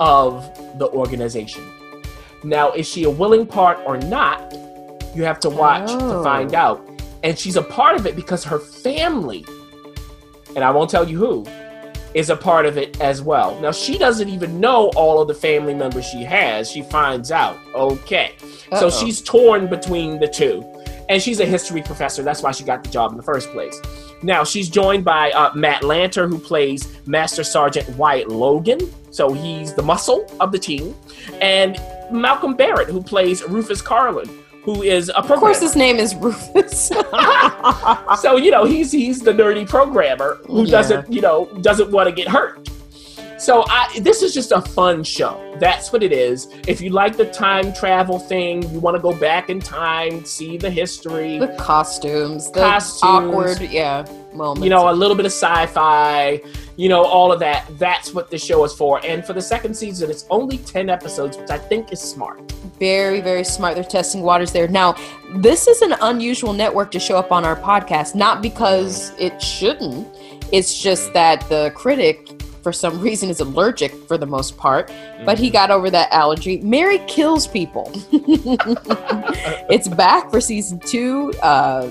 [0.00, 0.44] of
[0.78, 1.62] the organization.
[2.42, 4.54] Now, is she a willing part or not?
[5.14, 6.18] You have to watch Oh.
[6.18, 6.80] to find out.
[7.22, 9.44] And she's a part of it because her family,
[10.56, 11.44] and I won't tell you who,
[12.14, 13.60] is a part of it as well.
[13.60, 16.70] Now, she doesn't even know all of the family members she has.
[16.70, 17.56] She finds out.
[17.74, 18.32] Okay.
[18.78, 18.90] So Uh-oh.
[18.90, 20.64] she's torn between the two.
[21.10, 22.22] And she's a history professor.
[22.22, 23.78] That's why she got the job in the first place.
[24.22, 28.78] Now, she's joined by uh, Matt Lanter, who plays Master Sergeant Wyatt Logan.
[29.10, 30.94] So he's the muscle of the team.
[31.40, 31.78] And
[32.12, 34.28] Malcolm Barrett, who plays Rufus Carlin,
[34.62, 36.88] who is a Of course, his name is Rufus.
[38.20, 40.70] so you know he's he's the nerdy programmer who Yeah.
[40.70, 42.68] doesn't you know doesn't want to get hurt.
[43.40, 45.56] So I this is just a fun show.
[45.58, 46.48] That's what it is.
[46.68, 50.58] If you like the time travel thing, you want to go back in time, see
[50.58, 53.02] the history, the costumes, the Costumes.
[53.02, 54.62] awkward, yeah, moments.
[54.62, 56.40] you know, a little bit of sci-fi,
[56.76, 57.66] you know, all of that.
[57.78, 59.04] That's what the show is for.
[59.06, 62.40] And for the second season, it's only 10 episodes, which I think is smart.
[62.78, 63.74] very, very smart.
[63.74, 64.66] They're testing waters there.
[64.68, 64.96] Now,
[65.36, 70.06] this is an unusual network to show up on our podcast, not because it shouldn't.
[70.52, 74.92] It's just that the critic, for some reason, is allergic for the most part,
[75.24, 76.60] but he got over that allergy.
[76.60, 77.90] Mary kills people.
[79.70, 81.32] it's back for season two.
[81.42, 81.90] Uh,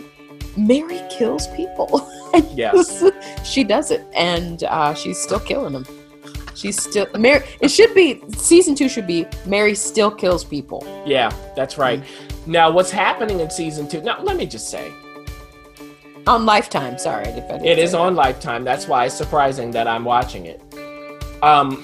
[0.58, 2.08] Mary kills people.
[2.54, 3.04] Yes.
[3.44, 5.84] she does it, and uh, she's still killing them.
[6.54, 7.44] She's still Mary.
[7.60, 8.88] It should be season two.
[8.88, 10.84] Should be Mary still kills people.
[11.08, 12.02] Yeah, that's right.
[12.02, 12.52] Mm-hmm.
[12.52, 14.02] Now, what's happening in season two?
[14.02, 14.92] Now, let me just say,
[16.30, 17.26] On Lifetime, sorry.
[17.26, 17.98] If I didn't It is that.
[18.02, 18.64] on Lifetime.
[18.64, 20.62] That's why it's surprising that I'm watching it.
[21.42, 21.84] Um,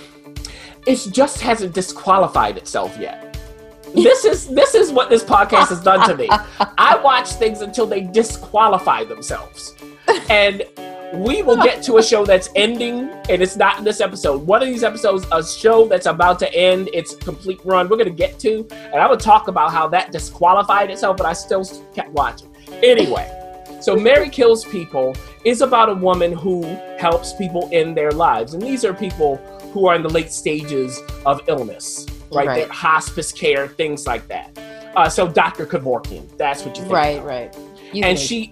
[0.85, 3.39] it just hasn't disqualified itself yet.
[3.95, 6.29] This is this is what this podcast has done to me.
[6.77, 9.73] I watch things until they disqualify themselves,
[10.29, 10.63] and
[11.13, 14.45] we will get to a show that's ending, and it's not in this episode.
[14.45, 17.89] One of these episodes, a show that's about to end, its complete run.
[17.89, 21.33] We're gonna get to, and I would talk about how that disqualified itself, but I
[21.33, 22.49] still kept watching.
[22.83, 23.44] Anyway.
[23.85, 26.63] So Mary Kills People is about a woman who
[26.97, 28.55] helps people in their lives.
[28.55, 29.35] And these are people
[29.73, 32.47] who are in the late stages of illness, right?
[32.47, 32.67] Right.
[32.67, 34.57] Hospice care, things like that.
[34.95, 35.67] Uh, so Dr.
[35.67, 36.95] Kevorkian, that's what you think.
[36.95, 37.25] Right, of.
[37.25, 37.55] right.
[37.93, 38.27] You And think.
[38.27, 38.51] she,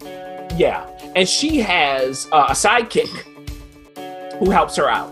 [0.56, 3.10] yeah, and she has uh, a sidekick
[4.38, 5.12] who helps her out.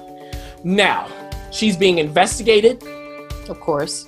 [0.63, 1.07] Now,
[1.51, 2.84] she's being investigated,
[3.49, 4.07] of course.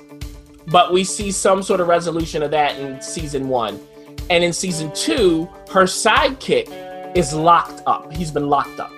[0.68, 3.80] but we see some sort of resolution of that in season one.
[4.30, 8.12] And in season two, her sidekick is locked up.
[8.14, 8.92] He's been locked up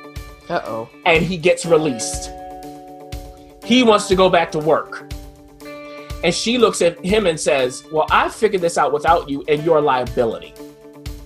[0.50, 0.90] Uh oh.
[1.06, 2.32] and he gets released.
[3.64, 5.12] He wants to go back to work.
[6.24, 9.64] And she looks at him and says, Well, I figured this out without you and
[9.64, 10.54] your liability.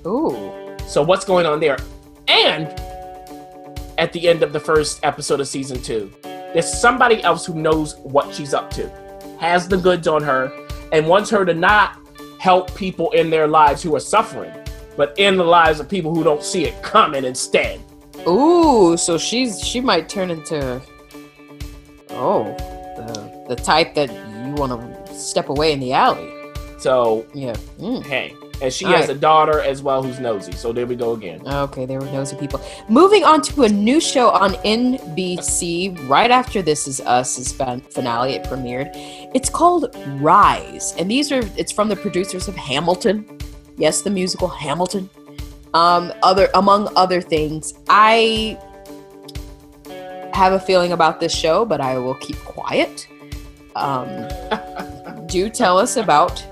[0.06, 0.52] Ooh.
[0.88, 1.78] So, what's going on there?
[2.28, 2.68] And
[3.98, 7.98] at the end of the first episode of season two, there's somebody else who knows
[7.98, 8.90] what she's up to,
[9.40, 10.52] has the goods on her,
[10.92, 11.98] and wants her to not
[12.40, 14.52] help people in their lives who are suffering,
[14.98, 17.80] but in the lives of people who don't see it coming instead.
[18.28, 18.98] Ooh.
[18.98, 20.82] So she's she might turn into.
[22.12, 22.44] Oh,
[22.98, 24.72] the the type that you want
[25.06, 26.30] to step away in the alley.
[26.80, 27.54] So, Yeah.
[27.80, 28.06] Mm.
[28.06, 28.34] hey.
[28.62, 29.16] And she All has right.
[29.16, 30.52] a daughter as well who's nosy.
[30.52, 31.42] So there we go again.
[31.48, 32.62] Okay, there were nosy people.
[32.90, 38.34] Moving on to a new show on NBC right after This Is Us' fin- finale.
[38.34, 38.90] It premiered.
[39.34, 43.26] It's called Rise, and these are it's from the producers of Hamilton.
[43.78, 45.10] Yes, the musical Hamilton.
[45.74, 48.58] Um, other among other things, I
[50.34, 53.08] have a feeling about this show, but I will keep quiet.
[53.76, 54.28] Um,
[55.28, 56.44] do tell us about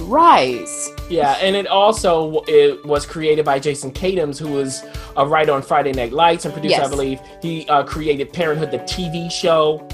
[0.00, 0.90] Rise.
[1.10, 4.84] Yeah, and it also it was created by Jason Katims, who was
[5.16, 7.20] a writer on Friday Night Lights and producer, I believe.
[7.42, 9.86] He uh, created Parenthood, the TV show.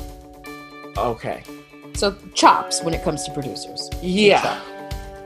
[0.99, 1.43] Okay.
[1.95, 3.89] So chops when it comes to producers.
[4.03, 4.61] Yeah.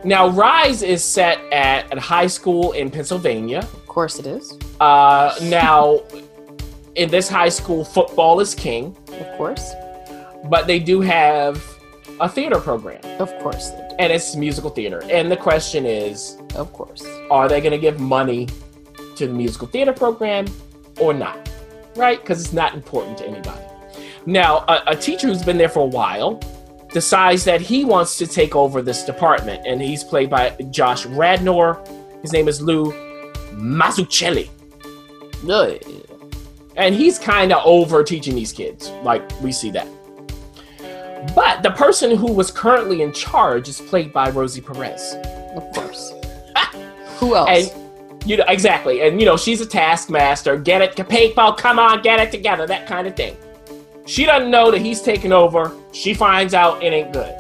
[0.05, 3.59] Now, Rise is set at a high school in Pennsylvania.
[3.59, 4.57] Of course it is.
[4.81, 6.01] Uh, now,
[6.95, 9.73] in this high school, football is king, Of course.
[10.49, 11.63] but they do have
[12.21, 13.90] a theater program, Of course they do.
[14.01, 15.03] And it's musical theater.
[15.11, 17.05] And the question is, Of course.
[17.31, 18.49] are they going to give money
[19.17, 20.47] to the musical theater program
[20.99, 21.51] or not?
[21.97, 22.19] Right?
[22.19, 23.63] Because it's not important to anybody.
[24.25, 26.41] Now, a, a teacher who's been there for a while
[26.93, 31.79] decides that he wants to take over this department, and he's played by Josh Radnor.
[32.23, 32.93] His name is Lou
[33.53, 34.49] Mazzucchelli.
[36.77, 38.91] And he's kind of over teaching these kids.
[39.03, 39.87] Like, we see that.
[41.35, 45.15] But the person who was currently in charge is played by Rosie Perez.
[45.55, 46.13] Of course.
[47.19, 47.49] Who else?
[47.51, 50.57] And you know exactly, and you know she's a taskmaster.
[50.57, 53.37] Get it, people, come on, get it together, that kind of thing.
[54.07, 55.73] She doesn't know that he's taking over.
[55.93, 57.35] She finds out it ain't good,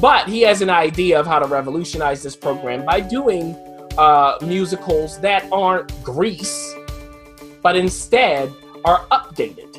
[0.00, 3.54] but he has an idea of how to revolutionize this program by doing
[3.96, 6.74] uh, musicals that aren't Grease,
[7.62, 8.52] but instead
[8.84, 9.72] are updated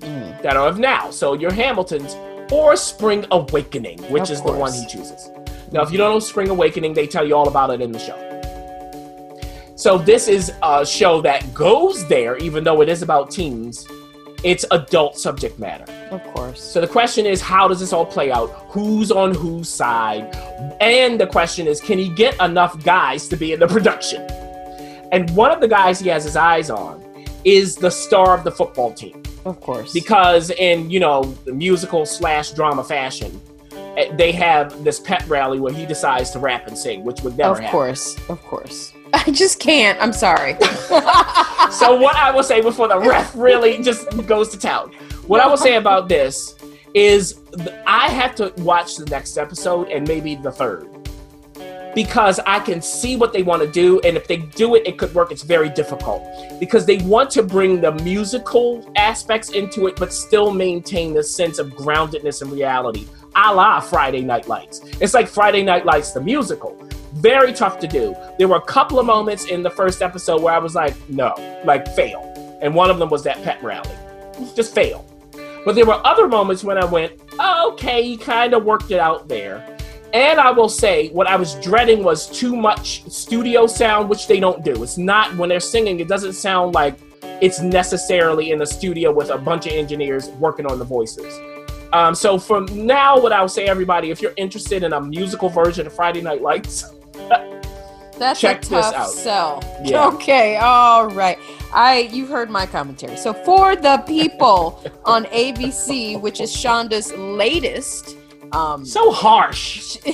[0.00, 1.10] Mm, that are of now.
[1.10, 2.14] So your Hamiltons
[2.50, 5.30] or Spring Awakening, which Of is the one he chooses.
[5.70, 7.98] Now, if you don't know Spring Awakening, they tell you all about it in the
[7.98, 8.24] show.
[9.76, 13.86] So this is a show that goes there, even though it is about teens.
[14.44, 15.84] It's adult subject matter.
[16.10, 16.62] of course.
[16.62, 18.48] So the question is, how does this all play out?
[18.70, 20.34] Who's on whose side?
[20.80, 24.22] And the question is, can he get enough guys to be in the production?
[25.12, 27.04] And one of the guys he has his eyes on
[27.44, 29.92] is the star of the football team Of course.
[29.92, 33.40] because in you know the musical slash drama fashion
[33.96, 37.36] eh, they have this pep rally where he decides to rap and sing which would
[37.36, 38.16] never of happen course.
[38.28, 38.92] Of course.
[39.14, 40.00] I just can't.
[40.02, 40.56] I'm sorry.
[41.70, 44.90] so what i will say before the ref really just goes to town
[45.26, 46.54] what i will say about this
[46.94, 47.40] is
[47.86, 50.88] i have to watch the next episode and maybe the third
[51.98, 54.96] because i can see what they want to do and if they do it it
[54.96, 55.32] could work.
[55.32, 56.22] It's very difficult
[56.60, 61.58] because they want to bring the musical aspects into it but still maintain the sense
[61.58, 64.80] of groundedness and reality a la friday night lights.
[65.00, 66.72] It's like friday night lights the musical.
[67.14, 68.14] Very tough to do.
[68.38, 71.34] There were a couple of moments in the first episode where i was like no
[71.64, 72.22] like fail.
[72.62, 73.96] And one of them was that pet rally.
[74.54, 75.04] Just fail.
[75.64, 79.00] But there were other moments when i went oh, okay he kind of worked it
[79.00, 79.77] out there
[80.12, 84.40] and I will say, what I was dreading was too much studio sound, which they
[84.40, 84.82] don't do.
[84.82, 86.98] It's not when they're singing, it doesn't sound like
[87.40, 91.38] it's necessarily in a studio with a bunch of engineers working on the voices.
[91.92, 95.86] Um, so from now, what I'll say, everybody, if you're interested in a musical version
[95.86, 96.84] of Friday Night Lights,
[98.18, 99.10] That's Check a this out.
[99.10, 99.80] sell.
[99.84, 100.08] Yeah.
[100.18, 101.38] Okay, all right.
[101.72, 103.16] I you've heard my commentary.
[103.16, 108.16] So for the people on ABC, which is Shonda's latest,
[108.52, 109.96] um, so harsh.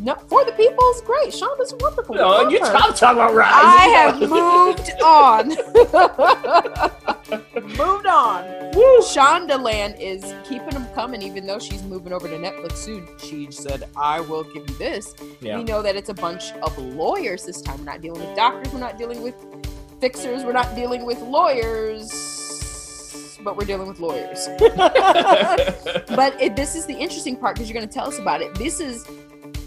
[0.00, 1.28] no, for the people is great.
[1.28, 2.14] Shonda's wonderful.
[2.14, 2.72] No, you're her.
[2.72, 3.52] talking about Rise.
[3.54, 5.48] I have moved on.
[7.76, 8.44] moved on.
[8.74, 8.98] Woo.
[9.00, 13.06] Shondaland is keeping them coming, even though she's moving over to Netflix soon.
[13.18, 15.14] She said, I will give you this.
[15.40, 15.58] Yeah.
[15.58, 17.78] We know that it's a bunch of lawyers this time.
[17.78, 19.34] We're not dealing with doctors, we're not dealing with
[20.00, 22.08] fixers, we're not dealing with lawyers,
[23.42, 24.48] but we're dealing with lawyers.
[24.58, 28.54] but it, this is the interesting part because you're going to tell us about it.
[28.54, 29.06] This is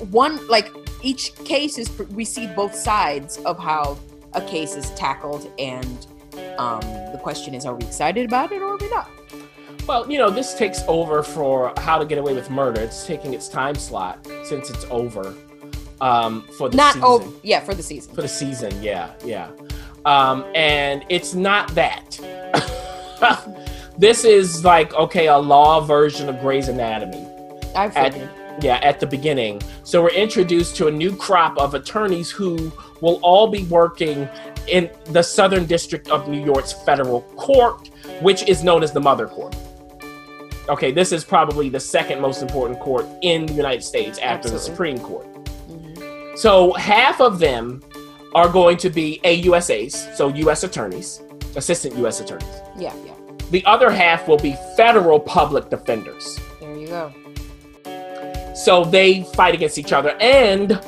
[0.10, 3.98] one, like, each case is, we see both sides of how
[4.34, 6.08] a case is tackled, and
[6.58, 6.82] um,
[7.12, 9.10] the question is, are we excited about it or are we not?
[9.88, 12.82] Well, you know, this takes over for How to Get Away with Murder.
[12.82, 15.36] It's taking its time slot since it's over
[16.02, 17.08] um, for the Not season.
[17.08, 18.14] oh yeah for the season.
[18.14, 19.52] For the season, yeah, yeah.
[20.06, 22.20] Um, and it's not that.
[23.98, 27.28] this is like okay, a law version of Grey's Anatomy.
[27.76, 28.30] I At- figured.
[28.62, 29.62] Yeah, at the beginning.
[29.84, 34.28] So we're introduced to a new crop of attorneys who will all be working
[34.68, 37.88] in the Southern District of New York's federal court,
[38.22, 39.56] which is known as the Mother Court.
[40.70, 44.60] Okay, this is probably the second most important court in the United States after the
[44.60, 45.26] Supreme Court.
[45.70, 46.38] Mhm.
[46.38, 47.82] So half of them
[48.36, 50.64] are going to be AUSAs, so U.S.
[50.64, 51.22] attorneys,
[51.56, 52.20] assistant U.S.
[52.20, 52.62] attorneys.
[52.78, 53.11] Yeah, yeah.
[53.52, 56.40] The other half will be federal public defenders.
[56.60, 57.14] There you go.
[58.56, 60.16] So they fight against each other.
[60.20, 60.80] And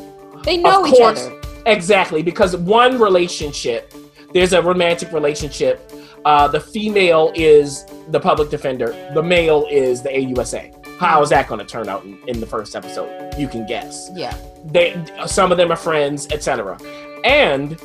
[0.43, 1.25] They know each course.
[1.27, 1.41] other.
[1.65, 3.93] exactly, because one relationship,
[4.33, 5.91] there's a romantic relationship.
[6.25, 10.71] Uh, the female is the public defender, the male is the AUSA.
[10.97, 13.33] How is that going to turn out in, in the first episode?
[13.37, 14.09] You can guess.
[14.13, 14.35] Yeah.
[14.65, 14.95] they
[15.25, 16.77] some of them are friends etc
[17.25, 17.77] and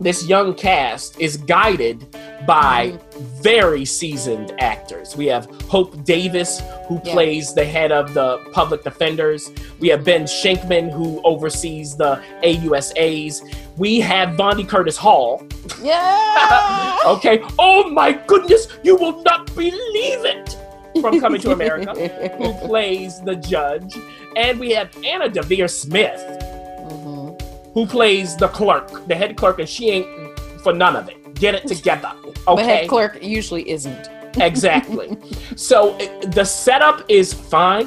[0.00, 2.10] this young cast is guided
[2.46, 3.42] by mm-hmm.
[3.42, 5.14] very seasoned actors.
[5.16, 7.12] We have hope davis who Yeah.
[7.12, 9.52] plays the head of the public defenders.
[9.78, 13.42] We have Ben Shenkman who oversees the ausas
[13.76, 15.46] we have Vondie Curtis Hall.
[15.82, 16.98] Yeah.
[17.06, 17.42] okay.
[17.58, 20.56] Oh my goodness you will not believe it!
[21.00, 21.94] From coming to america
[22.36, 23.94] who plays the judge.
[24.36, 26.20] And we have Anna Deavere Smith.
[27.74, 31.34] Who plays the clerk, the head clerk, and she ain't for none of it.
[31.34, 32.12] Get it together.
[32.24, 32.36] Okay.
[32.56, 34.08] The head clerk usually isn't.
[34.36, 35.16] exactly.
[35.56, 37.86] So it- the setup is fine.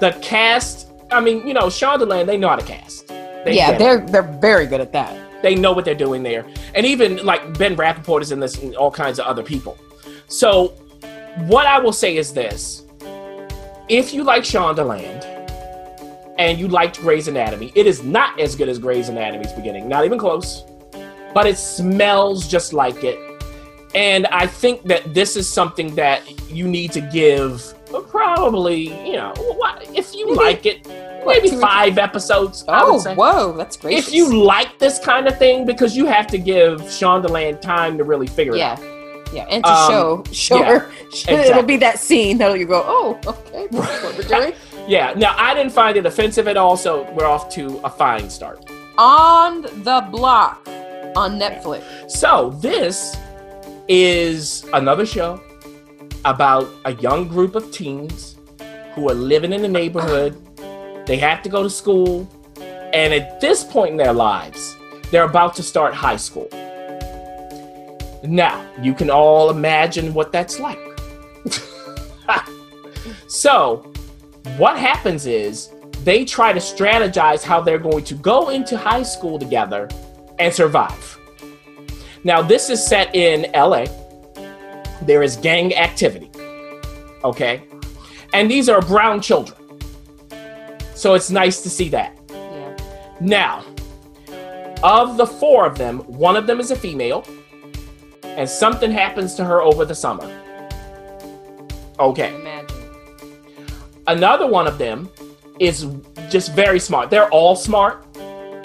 [0.00, 3.08] The cast, I mean, you know, Shondaland, they know how to cast.
[3.08, 5.42] They yeah, they're they're very good at that.
[5.42, 6.44] they know what they're doing there.
[6.76, 9.76] And even like Ben Rappaport is in this and all kinds of other people.
[10.28, 10.68] So
[11.48, 12.84] what I will say is this.
[13.88, 15.24] if you like Shondaland
[16.38, 20.04] and you liked Grey's Anatomy, it is not as good as Grey's Anatomy's beginning, not
[20.04, 20.64] even close,
[21.34, 23.18] but it smells just like it.
[23.94, 27.62] And I think that this is something that you need to give
[28.08, 29.34] probably, you know,
[29.94, 30.86] if you like it,
[31.26, 32.64] maybe five episodes.
[32.68, 33.98] Oh, whoa, that's great.
[33.98, 38.04] If you like this kind of thing, because you have to give Shondaland time to
[38.04, 38.78] really figure it out.
[38.80, 40.90] yeah, yeah, and to Um, show, show yeah, her,
[41.28, 44.52] it'll be that scene that'll you go, oh, okay, what we're doing.
[44.88, 45.14] Yeah.
[45.16, 48.64] Now I didn't find it offensive at all, so we're off to a fine start.
[48.98, 50.66] On the block
[51.16, 52.10] on Netflix.
[52.10, 53.16] So this
[53.88, 55.40] is another show
[56.24, 58.36] about a young group of teens
[58.94, 60.36] who are living in the neighborhood.
[61.06, 62.28] They have to go to school,
[62.92, 64.76] and at this point in their lives,
[65.10, 66.48] they're about to start high school.
[68.24, 70.78] Now, you can all imagine what that's like.
[73.26, 73.91] so,
[74.56, 75.70] what happens is
[76.04, 79.88] they try to strategize how they're going to go into high school together
[80.38, 81.18] and survive.
[82.24, 83.86] Now, this is set in LA.
[85.02, 86.30] There is gang activity.
[87.24, 87.62] Okay.
[88.32, 89.58] And these are brown children.
[90.94, 92.16] So it's nice to see that.
[92.30, 92.76] Yeah.
[93.20, 93.64] Now,
[94.82, 97.24] of the four of them, one of them is a female,
[98.22, 100.28] and something happens to her over the summer.
[101.98, 102.30] Okay.
[104.12, 105.08] Another one of them
[105.58, 105.86] is
[106.28, 107.08] just very smart.
[107.08, 108.04] They're all smart,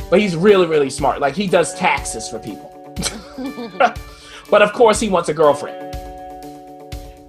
[0.10, 1.22] but he's really, really smart.
[1.22, 2.70] Like he does taxes for people.
[4.52, 5.96] but of course, he wants a girlfriend.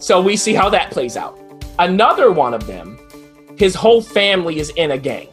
[0.02, 1.38] So we see how that plays out.
[1.78, 2.98] Another one of them,
[3.56, 5.28] his whole family is in a gang.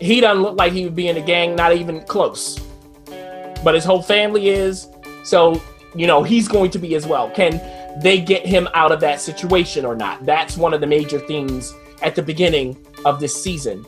[0.00, 2.58] He doesn't look like he would be in a gang, not even close.
[3.62, 4.88] But his whole family is.
[5.24, 5.60] So,
[5.94, 7.30] you know, he's going to be as well.
[7.30, 7.60] Can
[7.98, 10.24] they get him out of that situation or not?
[10.24, 13.84] That's one of the major things at the beginning of this season.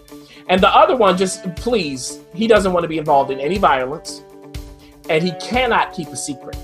[0.49, 4.23] And the other one, just please, he doesn't want to be involved in any violence
[5.09, 6.57] and he cannot keep a secret.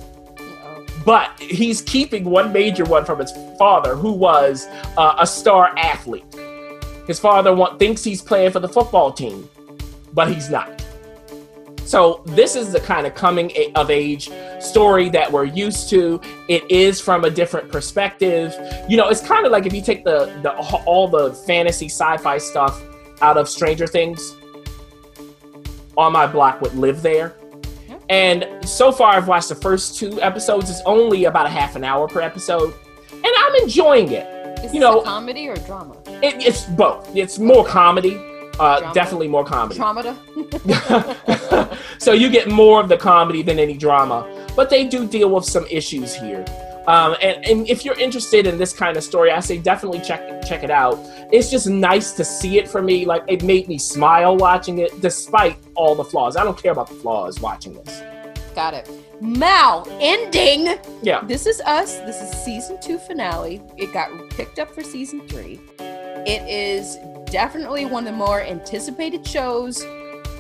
[1.05, 4.67] But he's keeping one major one from his father, who was
[4.97, 6.25] uh, a star athlete.
[7.07, 9.49] His father want, thinks he's playing for the football team,
[10.13, 10.85] but he's not.
[11.89, 14.29] So this is the kind of coming of age
[14.61, 16.21] story that we're used to.
[16.47, 18.55] It is from a different perspective.
[18.91, 20.53] You know, it's kind of like if you take the, the
[20.85, 22.79] all the fantasy sci-fi stuff
[23.23, 24.37] out of Stranger Things.
[25.97, 27.35] On my block would live there.
[28.11, 30.69] And so far, I've watched the first two episodes.
[30.71, 32.75] It's only about a half an hour per episode,
[33.13, 34.27] and I'm enjoying it.
[34.63, 35.97] Is You know- comedy or drama?
[36.23, 37.15] it it's both.
[37.17, 38.21] It's more comedy,
[38.61, 39.81] uh, definitely more comedy.
[39.81, 40.17] Traumata?
[41.99, 45.45] so you get more of the comedy than any drama, but they do deal with
[45.45, 46.45] some issues here.
[46.89, 50.43] Um, and, and if you're interested in this kind of story, I say definitely check
[50.43, 50.99] check it out.
[51.31, 53.05] It's just nice to see it for me.
[53.05, 56.37] Like it made me smile watching it, despite all the flaws.
[56.37, 58.03] I don't care about the flaws watching this.
[58.55, 58.91] Got it.
[59.21, 60.79] Mal, ending.
[61.03, 61.23] Yeah.
[61.25, 61.99] This is us.
[61.99, 63.61] This is season two finale.
[63.77, 65.61] It got picked up for season three.
[65.79, 66.97] It is
[67.31, 69.85] definitely one of the more anticipated shows,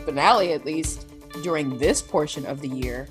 [0.04, 1.07] finale at least,
[1.42, 3.08] during this portion of the year.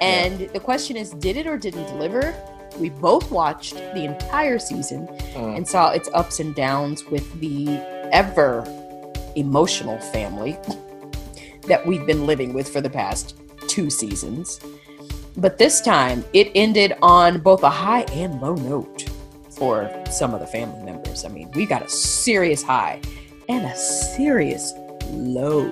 [0.00, 2.34] And the question is, did it or didn't deliver?
[2.78, 5.56] We both watched the entire season Mm.
[5.58, 7.68] and saw its ups and downs with the
[8.12, 8.64] ever
[9.36, 10.56] emotional family
[11.66, 13.36] that we've been living with for the past
[13.68, 14.60] two seasons.
[15.36, 19.08] But this time, it ended on both a high and low note
[19.50, 21.24] for some of the family members.
[21.24, 23.00] I mean, we got a serious high
[23.48, 24.72] and a serious
[25.10, 25.64] low.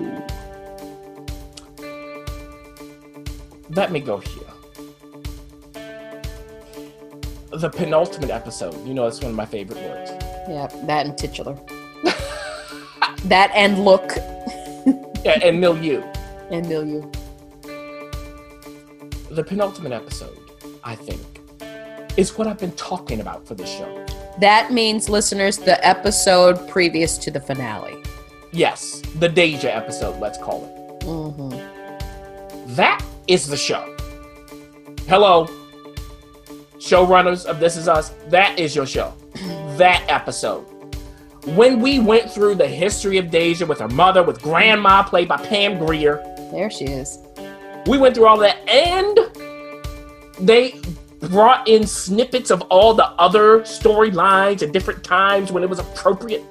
[3.71, 4.43] Let me go here.
[7.51, 8.85] The penultimate episode.
[8.85, 10.11] You know, it's one of my favorite words.
[10.47, 11.57] Yeah, that and titular.
[13.25, 14.15] that and look
[15.25, 16.01] Yeah, and milieu.
[16.49, 17.01] and milieu.
[19.31, 20.39] The penultimate episode,
[20.83, 21.21] I think,
[22.17, 24.05] is what I've been talking about for this show.
[24.39, 28.01] That means, listeners, the episode previous to the finale.
[28.51, 31.05] Yes, the Deja episode, let's call it.
[31.05, 32.75] Mm-hmm.
[32.75, 33.95] That is the show.
[35.07, 35.45] Hello,
[36.77, 38.09] showrunners of This Is Us.
[38.29, 39.13] That is your show.
[39.77, 40.65] that episode.
[41.55, 45.37] When we went through the history of Deja with her mother, with Grandma, played by
[45.37, 46.17] Pam Grier,
[46.51, 47.17] There she is.
[47.87, 49.17] we went through all that, and
[50.39, 50.79] they
[51.21, 56.43] brought in snippets of all the other storylines at different times when it was appropriate.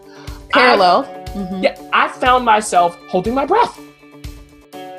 [0.50, 1.04] Parallel.
[1.34, 1.62] Mhm.
[1.62, 3.78] Yeah, I found myself holding my breath.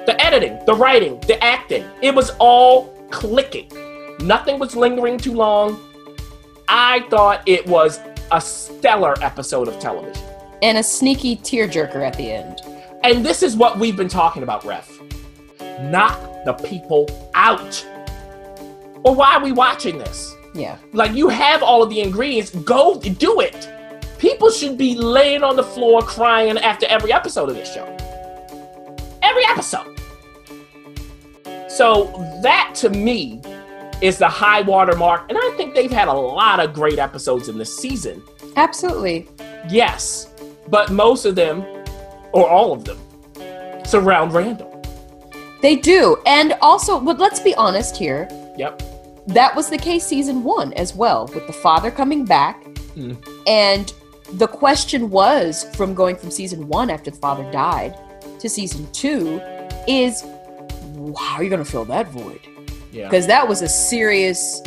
[0.10, 3.70] The editing, the writing, the acting, it was all clicking.
[4.22, 5.80] Nothing was lingering too long.
[6.68, 8.00] I thought it was
[8.32, 10.26] a stellar episode of television.
[10.64, 12.60] And a sneaky tearjerker at the end.
[13.04, 15.00] And this is what we've been talking about, Ref.
[15.80, 17.06] Knock the people
[17.36, 17.88] out.
[19.04, 20.34] Or why are we watching this?
[20.56, 20.80] Yeah.
[20.92, 23.70] Like you have all of the ingredients, go do it.
[24.18, 27.86] People should be laying on the floor crying after every episode of this show.
[29.22, 29.89] Every episode.
[31.80, 32.12] So
[32.44, 33.42] that to me
[34.02, 35.24] is the high water mark.
[35.30, 38.22] And I think they've had a lot of great episodes in this season.
[38.58, 39.30] Absolutely.
[39.70, 40.28] Yes.
[40.68, 41.62] But most of them,
[42.34, 43.00] or all of them,
[43.86, 44.84] surround Randall.
[45.62, 46.18] They do.
[46.26, 48.28] And also, but let's be honest here.
[48.58, 48.84] Yep.
[49.28, 52.62] That was the case season one as well, with the father coming back.
[52.98, 53.16] Mm.
[53.48, 53.94] And
[54.34, 57.98] the question was from going from season one after the father died
[58.42, 59.40] to season two
[59.88, 60.26] is
[61.16, 62.40] how are you going to fill that void?
[62.92, 63.08] Yeah.
[63.10, 64.62] Because that was a serious,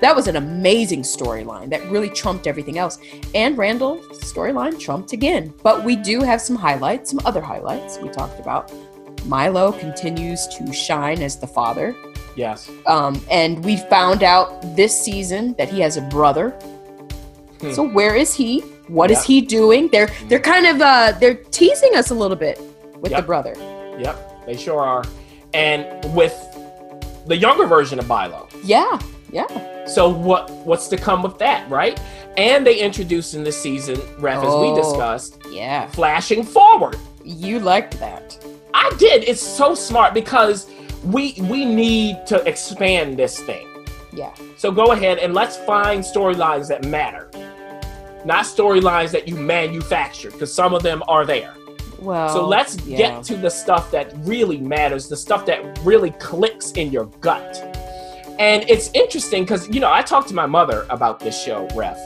[0.00, 2.98] that was an amazing storyline that really trumped everything else.
[3.34, 5.52] And Randall's storyline trumped again.
[5.62, 8.72] But we do have some highlights, some other highlights we talked about.
[9.26, 11.94] Milo continues to shine as the father.
[12.36, 12.70] Yes.
[12.86, 16.50] Um, and we found out this season that he has a brother.
[17.60, 17.72] Hmm.
[17.72, 18.60] So where is he?
[18.88, 19.26] What is Yeah.
[19.26, 19.88] he doing?
[19.88, 22.58] They're they're kind of uh they're teasing us a little bit
[23.00, 23.54] with the brother.
[23.98, 24.46] Yep.
[24.46, 25.04] They sure are.
[25.54, 26.34] And with
[27.26, 28.48] the younger version of Milo.
[28.64, 28.98] Yeah,
[29.32, 29.46] yeah.
[29.86, 32.00] So what what's to come with that, right?
[32.36, 34.76] And they introduced in this season, Ref, as we Oh.
[34.76, 35.86] discussed, Yeah.
[35.88, 36.96] flashing forward.
[37.24, 38.38] You liked that.
[38.72, 39.24] I did.
[39.24, 40.66] It's so smart because
[41.04, 43.66] we we need to expand this thing.
[44.12, 44.30] Yeah.
[44.56, 47.28] So go ahead and let's find storylines that matter.
[48.24, 51.54] Not storylines that you manufactured, because some of them are there.
[52.00, 52.96] Well So let's yeah.
[52.96, 57.66] get to the stuff that really matters, the stuff that really clicks in your gut.
[58.38, 61.98] And it's interesting because, you know, I talked to my mother about this show, Ref,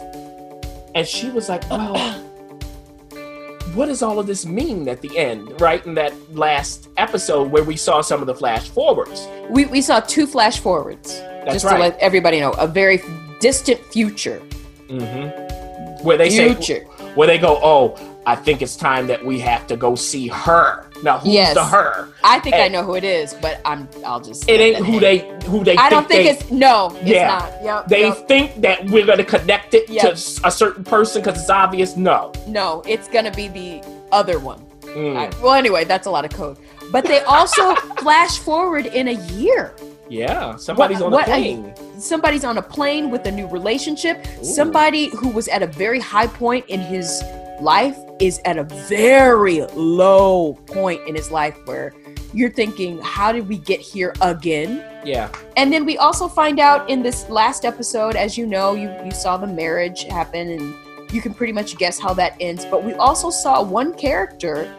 [0.97, 1.95] and she was like, well,
[3.75, 5.85] what does all of this mean at the end, right?
[5.87, 9.29] In that last episode where we saw some of the flash forwards.
[9.49, 11.21] we, we saw two flash forwards.
[11.21, 11.75] That's just right.
[11.75, 12.53] to let everybody know.
[12.53, 13.01] A very
[13.41, 14.41] distant future.
[14.89, 16.05] Mm-hmm.
[16.05, 16.85] Where they say, future.
[17.15, 17.97] where they go, oh,
[18.27, 20.87] I think it's time that we have to go see her.
[21.03, 21.55] Now, who's Yes.
[21.55, 22.09] the her?
[22.23, 25.19] I think I know who it is, but I'm I'll just It ain't who they
[25.45, 25.77] who they.
[25.77, 27.29] I don't think they, it's no, it's Yeah.
[27.29, 27.53] not.
[27.63, 28.27] Yep, They yep.
[28.29, 30.03] think that we're going to connect it Yeah.
[30.05, 30.13] to
[30.45, 31.97] a certain person because it's obvious.
[31.97, 32.33] No.
[32.47, 34.61] no, it's gonna be the other one.
[34.85, 36.57] Mm, I- well, anyway, that's a lot of code.
[36.93, 39.75] But they also flash forward in a year.
[40.09, 41.75] yeah, somebody's What- on a plane.
[41.99, 44.25] Somebody's on a plane with a new relationship.
[44.41, 44.45] Ooh.
[44.45, 47.23] Somebody who was at a very high point in his
[47.61, 51.93] life is at a very low point in his life where
[52.33, 54.85] you're thinking, how did we get here again?
[55.05, 58.91] Yeah, And then we also find out in this last episode, as you know, you,
[59.05, 60.75] you saw the marriage happen and
[61.13, 62.65] you can pretty much guess how that ends.
[62.65, 64.73] But we also saw one character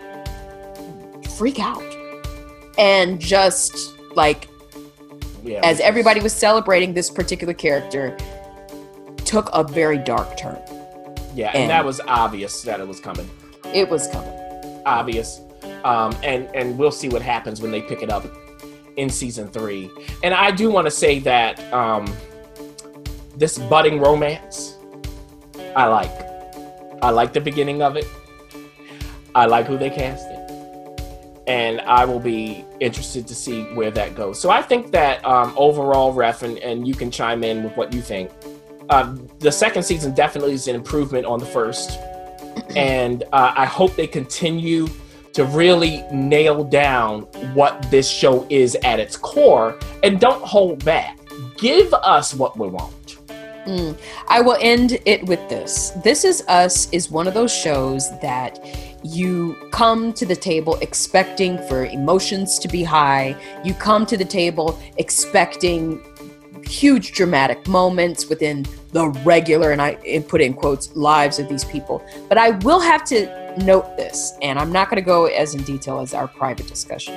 [1.38, 1.84] freak out
[2.78, 4.48] and just like
[5.44, 5.62] yeah.
[5.64, 8.18] as everybody was celebrating this particular character
[9.18, 10.58] took a very dark turn
[11.36, 13.30] yeah, and, and- that was obvious that it was coming.
[13.74, 14.32] it was coming
[14.86, 15.42] Obvious,
[15.84, 18.24] um, and and we'll see what happens when they pick it up
[18.98, 19.90] in season three.
[20.24, 22.06] And I do want to say that um,
[23.36, 24.76] this budding romance,
[25.76, 26.12] I like.
[27.02, 28.06] I like the beginning of it.
[29.34, 34.16] I like who they cast it, And I will be interested to see where that
[34.16, 34.40] goes.
[34.40, 37.92] So I think that um, overall, ref, and, and you can chime in with what
[37.92, 38.32] you think.
[38.90, 42.00] Um, the second season definitely is an improvement on the first.
[42.76, 44.88] And uh, I hope they continue
[45.34, 47.22] to really nail down
[47.54, 51.20] what this show is at its core and don't hold back.
[51.58, 53.18] Give us what we want.
[53.66, 53.98] Mm.
[54.28, 55.90] I will end it with this.
[56.04, 58.64] This Is Us is one of those shows that
[59.04, 63.36] you come to the table expecting for emotions to be high.
[63.64, 66.02] You come to the table expecting
[66.68, 72.04] huge dramatic moments within the regular, and I put in quotes, lives of these people.
[72.30, 75.64] But I will have to note this, and I'm not going to go as in
[75.64, 77.14] detail as our private discussion.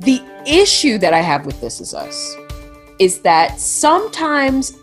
[0.00, 2.36] The issue that I have with This Is Us
[2.98, 4.76] is that sometimes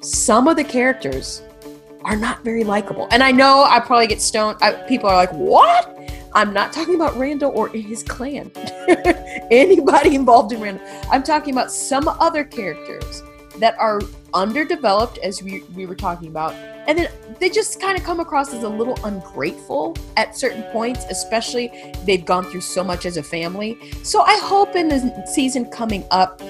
[0.00, 1.42] some of the characters
[2.04, 3.08] are not very likable.
[3.10, 4.58] And I know I probably get stoned.
[4.60, 5.97] I, people are like, what?
[6.34, 8.50] I'm not talking about Randall or his clan.
[9.50, 10.86] Anybody involved in Randall.
[11.10, 13.22] I'm talking about some other characters
[13.58, 14.00] that are
[14.34, 16.52] underdeveloped, as we, we were talking about.
[16.86, 21.04] And then they just kind of come across as a little ungrateful at certain points,
[21.10, 21.70] especially
[22.04, 23.78] they've gone through so much as a family.
[24.02, 26.40] So I hope in the season coming up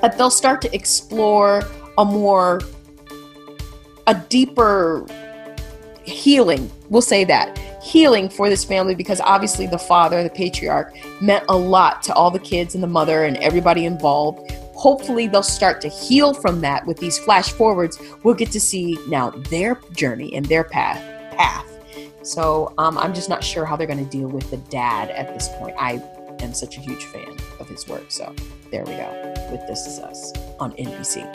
[0.00, 1.62] that they'll start to explore
[1.98, 2.60] a more
[4.08, 5.06] a deeper
[6.02, 6.70] healing.
[6.88, 11.56] We'll say that healing for this family because obviously the father, the patriarch, meant a
[11.56, 14.50] lot to all the kids and the mother and everybody involved.
[14.74, 17.98] Hopefully, they'll start to heal from that with these flash forwards.
[18.22, 20.98] We'll get to see now their journey and their path.
[21.36, 21.68] Path.
[22.22, 25.34] So um, I'm just not sure how they're going to deal with the dad at
[25.34, 25.76] this point.
[25.78, 26.02] I
[26.40, 28.10] am such a huge fan of his work.
[28.10, 28.34] So
[28.70, 31.30] there we go with This Is Us on NBC.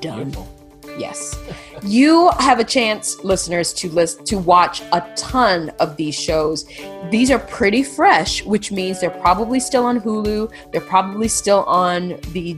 [0.00, 0.30] Done.
[0.30, 0.61] Beautiful.
[0.98, 1.38] Yes.
[1.82, 6.66] you have a chance, listeners, to list to watch a ton of these shows.
[7.10, 10.52] These are pretty fresh, which means they're probably still on Hulu.
[10.70, 12.56] They're probably still on the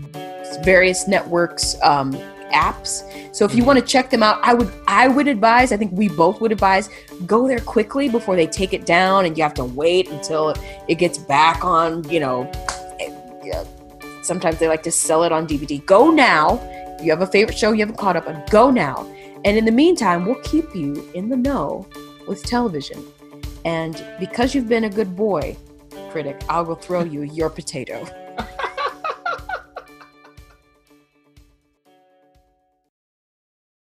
[0.62, 2.12] various networks um,
[2.52, 3.02] apps.
[3.34, 5.92] So if you want to check them out, I would I would advise, I think
[5.92, 6.88] we both would advise,
[7.26, 10.54] go there quickly before they take it down and you have to wait until
[10.88, 12.50] it gets back on, you know,
[14.22, 15.84] sometimes they like to sell it on DVD.
[15.84, 16.56] Go now.
[17.02, 19.06] You have a favorite show you haven't caught up on, go now.
[19.44, 21.86] And in the meantime, we'll keep you in the know
[22.26, 23.04] with television.
[23.64, 25.56] And because you've been a good boy,
[26.10, 28.06] critic, I will throw you your potato.